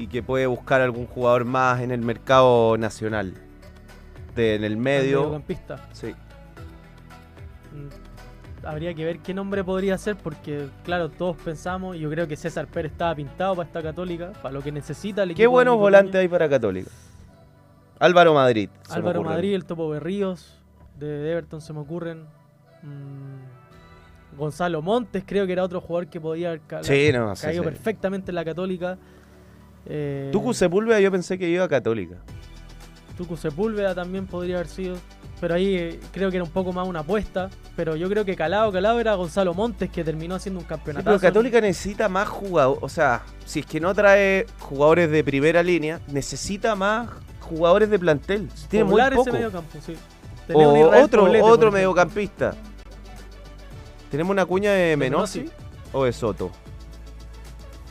[0.00, 3.34] y que puede buscar algún jugador más en el mercado nacional.
[4.34, 5.18] De, en el medio.
[5.20, 5.88] mediocampista.
[5.92, 6.14] Sí.
[7.72, 12.28] Mm, Habría que ver qué nombre podría ser porque, claro, todos pensamos, y yo creo
[12.28, 15.42] que César Pérez estaba pintado para esta católica, para lo que necesita el equipo.
[15.42, 16.90] Qué buenos volantes hay para Católica.
[17.98, 18.68] Álvaro Madrid.
[18.90, 19.22] Álvaro.
[19.22, 20.58] Madrid, el Topo Berríos,
[20.98, 22.24] de Everton se me ocurren.
[22.82, 27.42] Mm, Gonzalo Montes, creo que era otro jugador que podía haber ca- Sí, no, sí,
[27.46, 27.68] caído sí.
[27.70, 28.98] perfectamente en la católica.
[29.86, 32.16] Eh, Tucu Sepúlveda yo pensé que iba a Católica.
[33.16, 34.96] Tucu Sepúlveda también podría haber sido.
[35.40, 37.48] Pero ahí eh, creo que era un poco más una apuesta.
[37.76, 41.04] Pero yo creo que Calado, Calado era Gonzalo Montes que terminó haciendo un Sí, campeonato.
[41.04, 42.82] pero Católica necesita más jugadores.
[42.82, 47.08] O sea, si es que no trae jugadores de primera línea, necesita más
[47.40, 48.48] jugadores de plantel.
[48.68, 49.22] Tiene muy poco.
[49.22, 49.94] ese mediocampo, sí.
[50.46, 52.54] Tenía un O otro, Poblete, otro mediocampista.
[54.10, 55.40] ¿Tenemos una cuña de Menossi?
[55.40, 55.56] Menossi
[55.92, 56.50] o de Soto?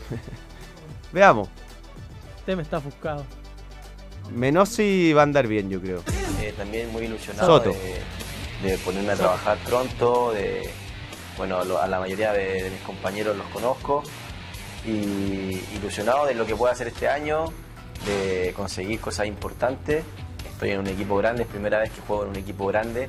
[1.11, 1.49] Veamos.
[2.55, 3.25] Me está ofuscado.
[4.31, 6.03] Menossi va a andar bien, yo creo.
[6.41, 7.71] Eh, también muy ilusionado Soto.
[8.63, 10.69] de, de ponerme a trabajar pronto, de
[11.37, 14.03] bueno, lo- a la mayoría de, de mis compañeros los conozco
[14.85, 17.45] y ilusionado de lo que pueda hacer este año,
[18.05, 20.03] de conseguir cosas importantes.
[20.51, 23.07] Estoy en un equipo grande, es primera vez que juego en un equipo grande,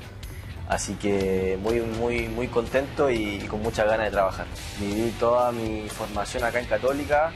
[0.68, 4.46] así que muy muy muy contento y, y con muchas ganas de trabajar.
[4.78, 7.32] Viví toda mi formación acá en Católica,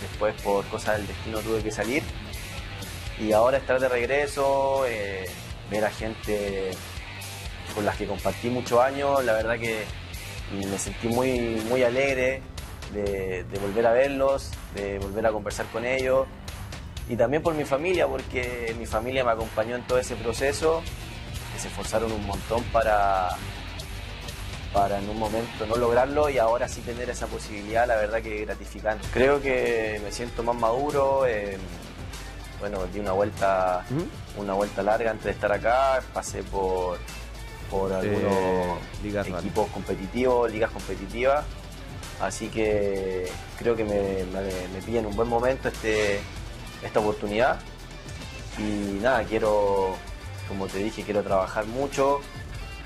[0.00, 2.02] después por cosas del destino tuve que salir.
[3.18, 5.26] Y ahora estar de regreso, eh,
[5.70, 6.72] ver a gente
[7.74, 9.84] con las que compartí muchos años, la verdad que
[10.52, 12.42] me sentí muy, muy alegre
[12.92, 16.26] de, de volver a verlos, de volver a conversar con ellos.
[17.08, 20.82] Y también por mi familia, porque mi familia me acompañó en todo ese proceso,
[21.52, 23.30] que se esforzaron un montón para,
[24.74, 28.44] para en un momento no lograrlo y ahora sí tener esa posibilidad, la verdad que
[28.44, 29.06] gratificante.
[29.12, 31.24] Creo que me siento más maduro.
[31.26, 31.56] eh,
[32.60, 34.40] bueno, di una vuelta, ¿Mm?
[34.40, 36.98] una vuelta larga antes de estar acá, pasé por,
[37.70, 41.44] por algunos ligas equipos competitivos, ligas competitivas,
[42.20, 46.20] así que creo que me, me, me pilla en un buen momento este,
[46.82, 47.58] esta oportunidad
[48.56, 49.96] y nada, quiero,
[50.48, 52.20] como te dije, quiero trabajar mucho,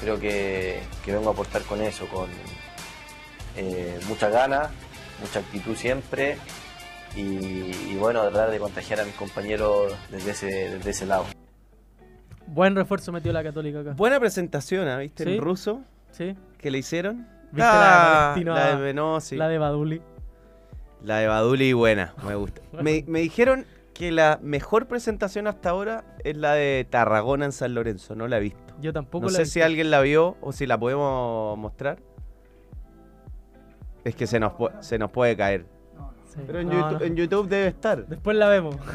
[0.01, 2.29] creo que, que vengo a aportar con eso, con
[3.57, 4.71] eh, mucha ganas,
[5.21, 6.37] mucha actitud siempre
[7.17, 11.25] y, y bueno, tratar de contagiar a mis compañeros desde ese, desde ese lado.
[12.47, 13.93] Buen refuerzo metió la Católica acá.
[13.93, 14.99] Buena presentación, ¿ah?
[14.99, 15.25] ¿viste?
[15.25, 15.35] Sí.
[15.35, 15.81] En ruso
[16.13, 16.35] Sí.
[16.59, 17.27] que le hicieron.
[17.53, 19.37] ¿Viste la de Ah, la de Venosi.
[19.37, 20.03] La de Baduli.
[21.05, 22.61] La de Baduli, buena, me gusta.
[22.83, 23.67] me, me dijeron
[23.99, 28.37] que la mejor presentación hasta ahora es la de Tarragona en San Lorenzo, no la
[28.37, 28.75] he visto.
[28.81, 29.67] Yo tampoco No la sé he si visto.
[29.67, 31.99] alguien la vio o si la podemos mostrar.
[34.05, 35.67] Es que se nos, se nos puede caer.
[36.33, 36.39] Sí.
[36.47, 37.05] Pero en, No, YouTube, no.
[37.07, 38.07] en YouTube debe estar.
[38.07, 38.77] Después la vemos.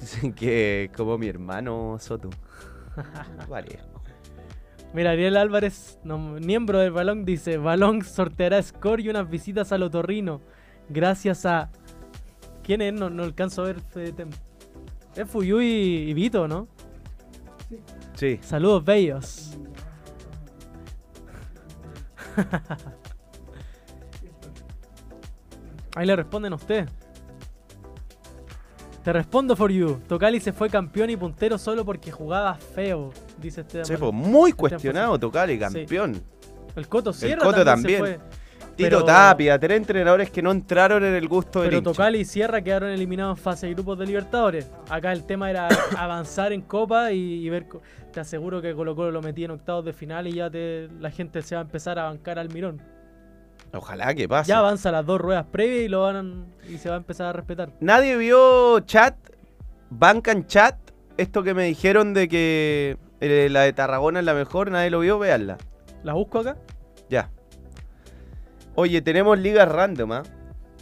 [0.00, 2.30] Dicen que como mi hermano Soto.
[3.48, 3.78] Vale.
[4.92, 9.82] Mira, Ariel Álvarez, no, miembro del Balón, dice: Balón sorteará score y unas visitas al
[9.82, 10.40] otorrino.
[10.88, 11.70] Gracias a.
[12.62, 12.92] ¿Quién es?
[12.92, 14.32] No, no alcanzo a ver este tema.
[15.14, 15.64] Es Fuyui
[16.10, 16.66] y Vito, ¿no?
[18.14, 18.38] Sí.
[18.42, 19.50] Saludos bellos.
[25.96, 26.88] Ahí le responden a usted.
[29.04, 30.00] Te respondo for you.
[30.08, 33.84] Tocali se fue campeón y puntero solo porque jugaba feo, dice este.
[33.84, 35.58] Sí, pues, muy Este cuestionado Tocali, Sí.
[35.58, 36.22] campeón.
[36.74, 38.00] El Coto Sierra Coto también.
[38.00, 38.20] también.
[38.20, 38.43] se fue.
[38.74, 41.82] Tito Pero- Tapia, tres entrenadores que no entraron en el gusto del Pero.
[41.82, 44.70] Tocali y Sierra quedaron eliminados en fase de grupos de Libertadores.
[44.90, 47.66] Acá el tema era avanzar en Copa y, y ver.
[48.12, 51.10] Te aseguro que Colo Colo lo metí en octavos de final y ya te, la
[51.10, 52.80] gente se va a empezar a bancar al mirón.
[53.72, 54.48] Ojalá que pase.
[54.48, 57.32] Ya avanza las dos ruedas previas y lo van y se va a empezar a
[57.32, 57.70] respetar.
[57.80, 59.16] Nadie vio chat,
[59.90, 60.76] bancan chat,
[61.16, 65.00] esto que me dijeron de que eh, la de Tarragona es la mejor, nadie lo
[65.00, 65.58] vio, véanla.
[66.04, 66.56] ¿La busco acá?
[68.76, 70.22] Oye, tenemos ligas random, ¿ah?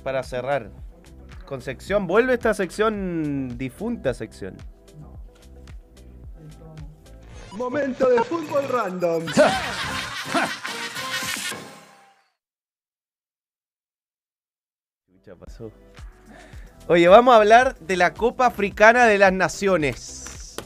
[0.02, 0.70] Para cerrar.
[1.44, 4.56] Con sección, vuelve esta sección, difunta sección.
[7.52, 9.24] Momento de fútbol random.
[15.24, 15.70] Ya pasó.
[16.88, 20.56] Oye, vamos a hablar de la Copa Africana de las Naciones.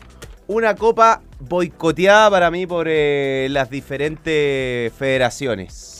[0.46, 5.95] Una copa boicoteada para mí por eh, las diferentes federaciones.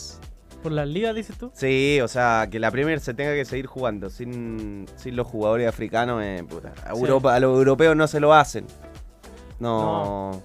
[0.67, 1.53] ¿Por las ligas, dices tú?
[1.55, 5.69] Sí, o sea, que la Premier se tenga que seguir jugando sin, sin los jugadores
[5.69, 6.21] africanos.
[6.25, 7.01] eh, puta, a, Sí.
[7.03, 8.67] Europa, a los europeos no se lo hacen.
[9.61, 10.43] No.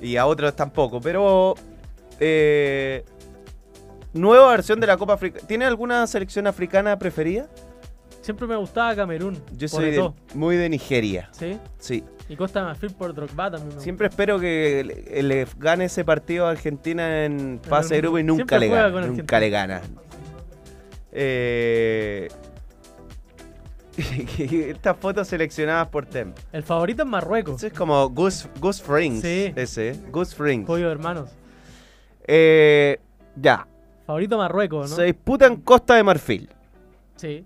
[0.00, 1.00] Y a otros tampoco.
[1.00, 1.54] Pero.
[2.20, 3.02] eh,
[4.12, 5.46] nueva versión de la Copa Africana.
[5.46, 7.48] ¿Tiene alguna selección africana preferida?
[8.20, 9.42] Siempre me gustaba Camerún.
[9.56, 11.28] Yo soy de- muy de Nigeria.
[11.32, 11.58] ¿Sí?
[11.78, 12.04] Sí.
[12.32, 13.76] Y Costa de Marfil por Drogba también.
[13.76, 18.18] me Siempre espero que le, le gane ese partido a Argentina en fase de grupo
[18.18, 18.88] y nunca le gana.
[18.88, 18.98] Nunca
[19.36, 19.40] Argentina.
[19.40, 19.80] le gana.
[21.12, 22.28] Eh,
[23.98, 26.32] Estas fotos seleccionadas por Tem.
[26.52, 27.56] El favorito es Marruecos.
[27.56, 29.20] Ese es como Gus, Gus Frings.
[29.20, 29.52] Sí.
[29.54, 30.00] Ese.
[30.10, 30.66] Gus Frings.
[30.66, 31.28] Pollo de hermanos.
[32.26, 32.98] Eh,
[33.36, 33.66] ya.
[34.06, 34.96] Favorito Marruecos, ¿no?
[34.96, 36.48] Se disputa en Costa de Marfil.
[37.16, 37.44] Sí.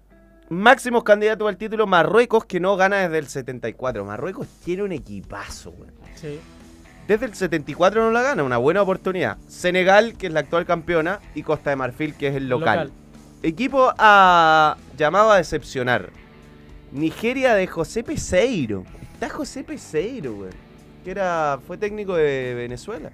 [0.49, 4.05] Máximos candidatos al título Marruecos que no gana desde el 74.
[4.05, 5.91] Marruecos tiene un equipazo, güey.
[6.15, 6.39] Sí.
[7.09, 9.39] Desde el 74 no la gana, una buena oportunidad.
[9.49, 12.93] Senegal, que es la actual campeona, y Costa de Marfil, que es el local.
[13.43, 14.77] Equipo a...
[14.97, 16.11] llamado a decepcionar.
[16.93, 18.85] Nigeria de José Peseiro.
[19.13, 20.51] Está José Peseiro, güey.
[21.05, 23.11] Que era, fue técnico de Venezuela.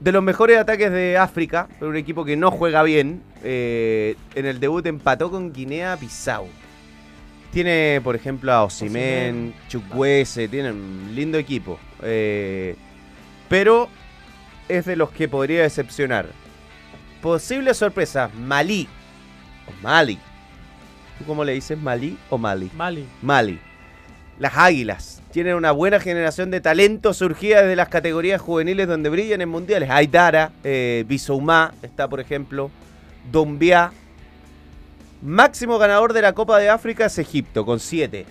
[0.00, 3.22] De los mejores ataques de África, pero un equipo que no juega bien.
[3.42, 6.46] eh, en el debut empató con Guinea-Bissau.
[7.52, 11.78] Tiene, por ejemplo, a Osimen, Chukwueze, tiene un lindo equipo.
[12.02, 12.74] eh,
[13.48, 13.88] pero
[14.68, 16.26] es de los que podría decepcionar.
[17.22, 18.88] Posible sorpresa, Malí.
[19.68, 20.18] O Mali.
[21.18, 22.70] ¿Tú cómo le dices Malí o Mali?
[22.76, 23.06] Mali.
[23.22, 23.58] Mali.
[24.38, 29.40] Las Águilas tienen una buena generación de talento surgida desde las categorías juveniles donde brillan
[29.40, 29.90] en mundiales.
[29.90, 31.04] Aidara, eh,
[31.82, 32.70] está por ejemplo,
[33.30, 33.92] Dombia.
[35.22, 38.26] Máximo ganador de la Copa de África es Egipto, con 7.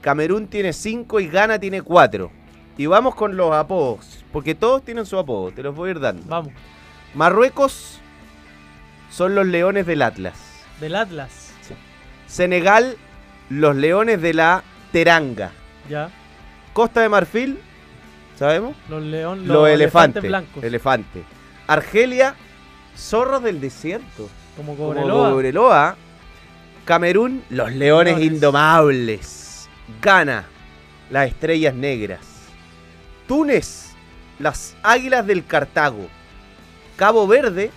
[0.00, 2.30] Camerún tiene 5 y Ghana tiene 4.
[2.76, 6.00] Y vamos con los apodos, porque todos tienen su apodo, te los voy a ir
[6.00, 6.22] dando.
[6.26, 6.52] Vamos.
[7.14, 7.98] Marruecos
[9.10, 10.34] son los leones del Atlas.
[10.80, 11.52] Del Atlas.
[12.28, 12.96] Senegal,
[13.48, 15.50] los leones de la Teranga.
[15.88, 16.10] Ya.
[16.72, 17.58] Costa de Marfil,
[18.38, 18.76] ¿sabemos?
[18.88, 19.46] Los leones.
[19.46, 20.22] Los, elefantes.
[20.22, 20.62] blancos.
[20.62, 21.22] Elefante.
[21.66, 22.34] Argelia,
[22.96, 24.28] zorros del desierto.
[24.56, 24.76] como.
[24.76, 25.96] Cobreloa.
[26.84, 28.32] Camerún, los leones, Leones.
[28.32, 29.68] indomables.
[30.00, 30.46] Ghana,
[31.10, 32.20] las estrellas negras.
[33.26, 33.90] Túnez,
[34.38, 36.06] las águilas del Cartago.
[36.96, 37.70] Cabo Verde,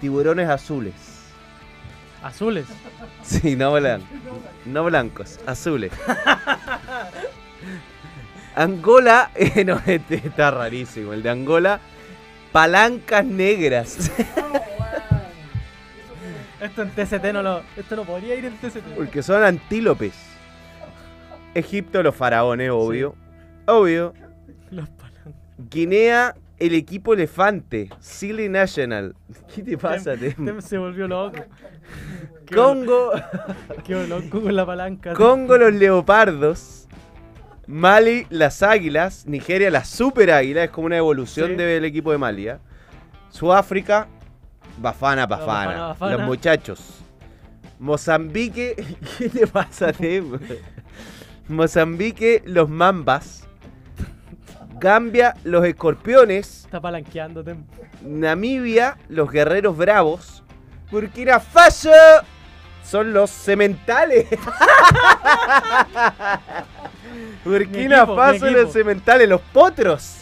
[0.00, 0.94] tiburones azules.
[2.22, 2.66] Azules.
[3.22, 4.08] Sí, no blancos.
[4.66, 5.92] No blancos, azules.
[8.54, 11.12] Angola, eh, no, este está rarísimo.
[11.12, 11.80] El de Angola,
[12.52, 14.10] palancas negras.
[16.60, 17.62] Esto en TCT no lo.
[17.76, 18.94] Esto no podría ir en TCT.
[18.96, 20.12] Porque son antílopes.
[21.54, 23.14] Egipto, los faraones, obvio.
[23.66, 24.12] Obvio.
[24.70, 25.32] Los palancas.
[25.70, 27.88] Guinea, el equipo elefante.
[28.00, 29.16] Silly National.
[29.52, 30.34] ¿Qué te pasa, Tem?
[30.34, 31.38] Tem se volvió loco.
[32.54, 33.12] Congo,
[33.84, 35.14] Qué loco con la palanca.
[35.14, 36.88] Congo, los leopardos.
[37.66, 39.26] Mali, las águilas.
[39.26, 40.64] Nigeria, las super águilas.
[40.64, 41.56] Es como una evolución Sí.
[41.56, 42.48] del equipo de Mali.
[42.48, 42.58] ¿ah?
[43.30, 44.08] Sudáfrica,
[44.78, 45.46] Bafana, Bafana.
[45.66, 46.16] Bafana, Bafana.
[46.16, 46.96] Los muchachos.
[47.78, 48.74] Mozambique,
[49.18, 50.38] ¿qué te pasa, Tem?
[51.48, 53.46] Mozambique, los mambas.
[54.78, 56.64] Gambia, los escorpiones.
[56.64, 57.64] Está palanqueando, Tem.
[58.04, 60.42] Namibia, los guerreros bravos.
[60.90, 61.90] Burkina Faso
[62.84, 64.26] son los sementales.
[67.44, 68.60] Burkina equipo, Faso, equipo.
[68.62, 70.16] los sementales, los potros.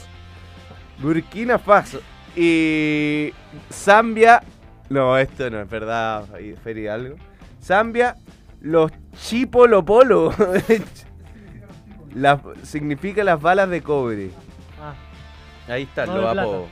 [0.98, 2.00] Burkina Faso.
[2.36, 3.32] Y
[3.72, 4.42] Zambia.
[4.88, 7.16] No, esto no es verdad, ahí, Feri, algo.
[7.62, 8.16] Zambia,
[8.60, 10.32] los chipolopolo.
[12.14, 14.30] Las- significa las balas de cobre.
[14.80, 14.94] Ah.
[15.72, 16.42] Ahí está, No lo plata.
[16.42, 16.62] apodo.
[16.62, 16.68] Oye,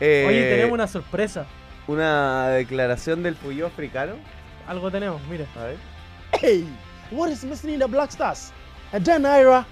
[0.00, 1.46] Eh, tenemos una sorpresa.
[1.88, 4.14] Una declaración del Puyo africano.
[4.68, 5.46] Algo tenemos, mira.
[5.56, 5.76] A ver.
[6.32, 6.66] Hey,
[7.10, 8.52] what is missing in the Black Stars?
[8.92, 9.66] And then Ira.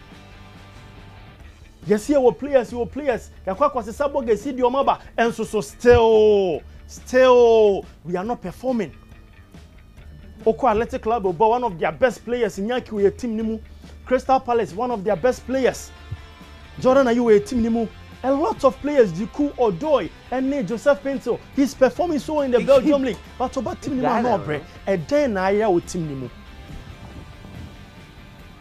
[1.86, 3.30] Yes, here were players, you were players.
[3.44, 5.00] Kakwa kwase sabo ge si di omaba.
[5.16, 8.92] And so so still, still, we are not performing.
[10.44, 13.60] Oko Athletic Club, but one of their best players in Yankee, we a team nimu.
[14.04, 15.90] Crystal Palace, one of their best players.
[16.80, 17.88] Jordan Ayew, a team nimu.
[18.26, 21.38] A lot of players, Jiku Odoy, and ne Joseph Pinto.
[21.54, 23.18] He's performing so in the Belgium League.
[23.38, 24.56] But about team nimu, no, bre.
[24.86, 26.30] And then Ira with team nimu.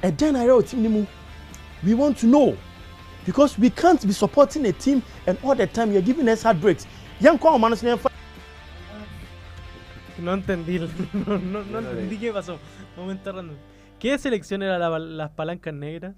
[0.06, 1.08] And then I wrote team Nimu,
[1.84, 2.56] we want to know
[3.26, 6.62] because we can't be supporting a team and all the time you're giving us hard
[6.62, 6.86] breaks.
[7.20, 7.82] Young Kwame Manus
[10.20, 12.60] No entendí, no, no, no entendí qué pasó.
[12.96, 13.56] Momento random.
[14.00, 16.14] ¿Qué selección era la- las palancas negras?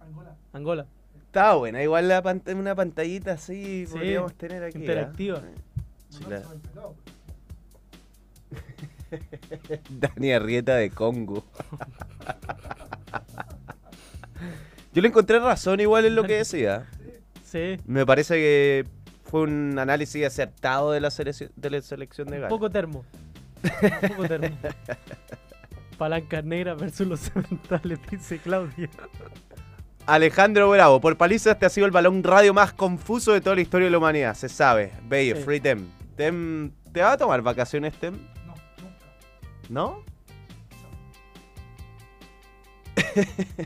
[0.00, 0.36] Angola.
[0.52, 0.86] Angola.
[1.30, 4.78] Está buena, igual la pant- una pantallita así Sí, podríamos tener aquí.
[4.78, 4.80] ¿ah?
[4.80, 5.42] interactiva.
[6.08, 6.42] Sí, la-
[9.90, 11.44] Dani Arrieta de Congo.
[14.92, 16.88] Yo le encontré razón igual en lo que decía.
[17.44, 17.76] Sí.
[17.86, 18.86] Me parece que
[19.24, 22.48] fue un análisis acertado de la, selec- de la selección de Ghana.
[22.48, 23.04] poco termo.
[23.62, 24.48] Un poco termo.
[25.98, 28.90] Palancas negras versus los cementales, dice Claudia.
[30.14, 33.62] Alejandro Bravo, por paliza este ha sido el balón radio más confuso de toda la
[33.62, 34.92] historia de la humanidad, se sabe.
[35.04, 35.42] Bello, Sí.
[35.44, 35.86] free Tem.
[36.16, 38.12] Tem, ¿Te vas a tomar vacaciones, Tem?
[39.68, 40.02] No, ¿No?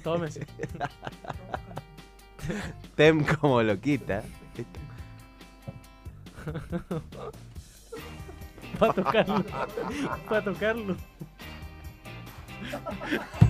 [0.02, 0.46] Tómese.
[2.94, 4.22] Tem como loquita.
[8.78, 9.44] Para tocarlo.
[10.28, 10.96] Para tocarlo.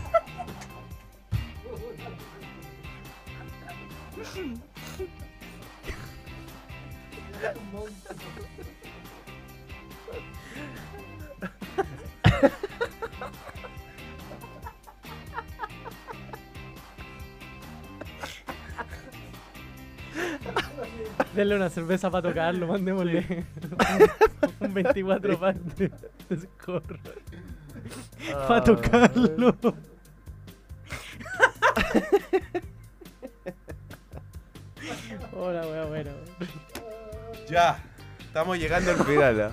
[21.34, 23.44] Denle una cerveza para tocarlo, mandémosle
[24.60, 25.90] un 24 pack de,
[26.28, 27.00] de score.
[28.48, 29.54] Para tocarlo.
[35.46, 36.10] Hola, bueno.
[37.50, 37.78] Ya,
[38.18, 39.42] estamos llegando al final.
[39.42, 39.50] ¿ah?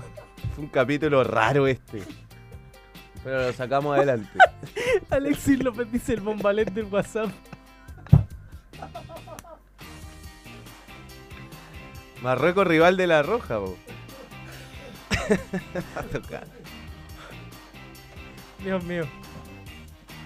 [0.55, 2.01] Fue un capítulo raro este.
[3.25, 4.39] Pero lo sacamos adelante.
[5.09, 7.29] Alexis López dice el bombalet del WhatsApp.
[12.21, 13.59] Marruecos rival de la Roja.
[13.59, 13.67] Va
[15.97, 16.47] a tocar.
[18.63, 19.03] Dios mío.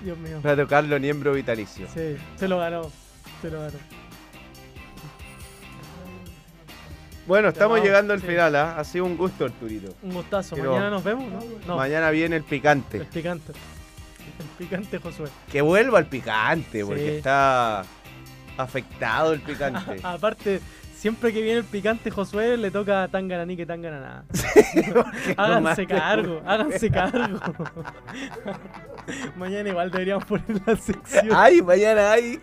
[0.03, 0.39] Dios mío.
[0.45, 1.87] Va a tocarlo miembro vitalicio.
[1.91, 2.91] Sí, se lo ganó.
[3.41, 4.04] Se lo ganó.
[7.27, 8.27] Bueno, estamos llegando al sí.
[8.27, 8.75] final, ¿ah?
[8.77, 9.93] Ha sido un gusto, Arturito.
[10.03, 10.55] Un gustazo.
[10.55, 11.39] Pero- Mañana nos vemos, ¿no?
[11.67, 11.77] No.
[11.77, 12.97] Mañana viene el picante.
[12.97, 13.53] El picante.
[14.39, 15.29] El picante Josué.
[15.51, 17.07] Que vuelva el picante, porque Sí.
[17.17, 17.83] está
[18.57, 19.99] afectado el picante.
[20.03, 20.61] Aparte,
[20.95, 24.25] siempre que viene el picante Josué, le toca tan gananí que tan gananá.
[25.37, 27.39] háganse cargo, háganse cargo.
[29.35, 31.29] Mañana igual deberíamos poner la sección.
[31.33, 32.39] ¡Ay, mañana hay!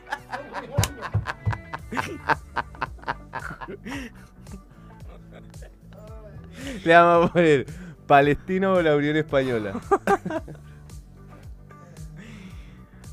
[6.84, 7.66] Le vamos a poner
[8.06, 9.72] Palestino o la Unión Española.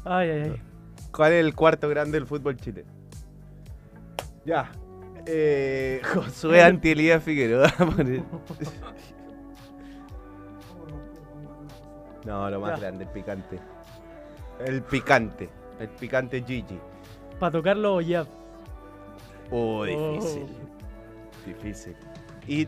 [0.06, 0.62] Ay, ay, ay.
[1.12, 2.90] ¿Cuál es el cuarto grande del fútbol chileno?
[4.46, 4.72] Ya.
[5.28, 7.72] Eh, Josué anti Elías Figueroa.
[7.80, 8.24] va a poner.
[12.26, 12.80] No, lo más Ya.
[12.88, 13.60] grande, el picante.
[14.66, 15.50] El picante.
[15.80, 16.80] El picante Gigi.
[17.40, 18.26] Para tocarlo o ya.
[19.52, 20.46] Oh, difícil.
[21.46, 21.96] Difícil.
[22.48, 22.68] ¿Y y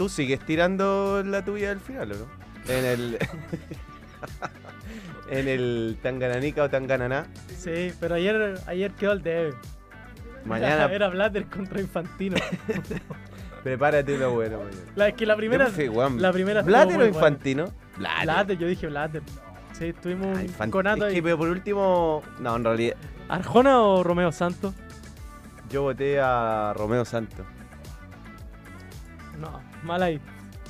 [0.00, 2.72] tú sigues tirando la tuya al final, no?
[2.72, 3.18] En el.
[5.30, 7.26] en el Tangananica o Tangananá.
[7.54, 9.52] Sí, pero ayer, ayer quedó el debe.
[10.46, 12.38] Mañana Era Blatter contra Infantino.
[13.62, 14.76] prepárate buena mañana.
[14.96, 15.66] La, es que la primera.
[15.66, 17.06] Fui, la primera ¿Blatter o.
[17.06, 17.70] Infantino?
[17.98, 19.20] Blatter, yo dije Blatter.
[19.78, 21.16] Sí, estuvimos Ah, un conato es ahí.
[21.16, 22.96] que, pero por último, no, en realidad,
[23.28, 24.74] ¿Arjona o Romeo Santos?
[25.70, 27.44] yo voté a Romeo Santos.
[29.40, 30.20] No, mal ahí.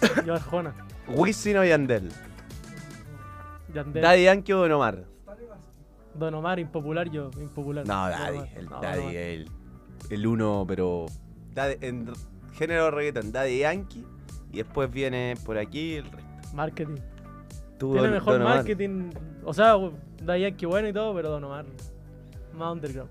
[0.26, 0.74] Yo Arjona.
[1.08, 2.08] Wisin o Yandel.
[3.74, 4.02] Yandel.
[4.02, 5.04] Daddy Yankee o Don Omar.
[6.14, 7.86] Don Omar, impopular, yo, impopular.
[7.86, 8.40] No, Daddy.
[8.56, 9.50] El No, Daddy, el,
[10.10, 11.06] el uno, pero.
[11.54, 12.12] Daddy- en
[12.54, 14.04] género reggaeton, Daddy Yankee.
[14.52, 16.54] Y después viene por aquí el resto.
[16.54, 16.96] Marketing.
[17.78, 19.10] Tú, Tiene Don- mejor Don marketing.
[19.44, 19.76] O sea,
[20.22, 21.64] Daddy Yankee bueno y todo, pero Don Omar.
[22.54, 23.10] Más underground.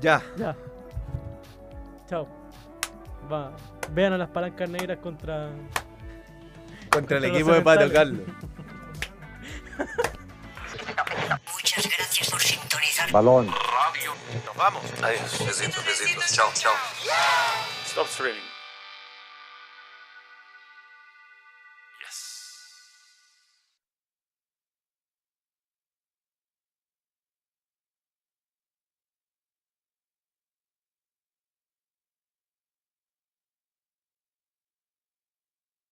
[0.00, 0.22] Ya.
[0.38, 0.56] Ya.
[2.08, 2.26] Chao.
[3.30, 3.52] Va.
[3.92, 5.50] Vean a las palancas negras contra.
[6.90, 7.92] Contra el Contra equipo de Pato.
[7.92, 8.20] Carlos.
[11.52, 13.10] Muchas gracias por sintonizar.
[13.12, 13.46] Balón.
[13.46, 14.82] Nos vamos.
[15.02, 15.46] Adiós.
[15.46, 16.32] Besitos, besitos.
[16.32, 16.72] Chao, chao.
[17.86, 18.49] Stop streaming.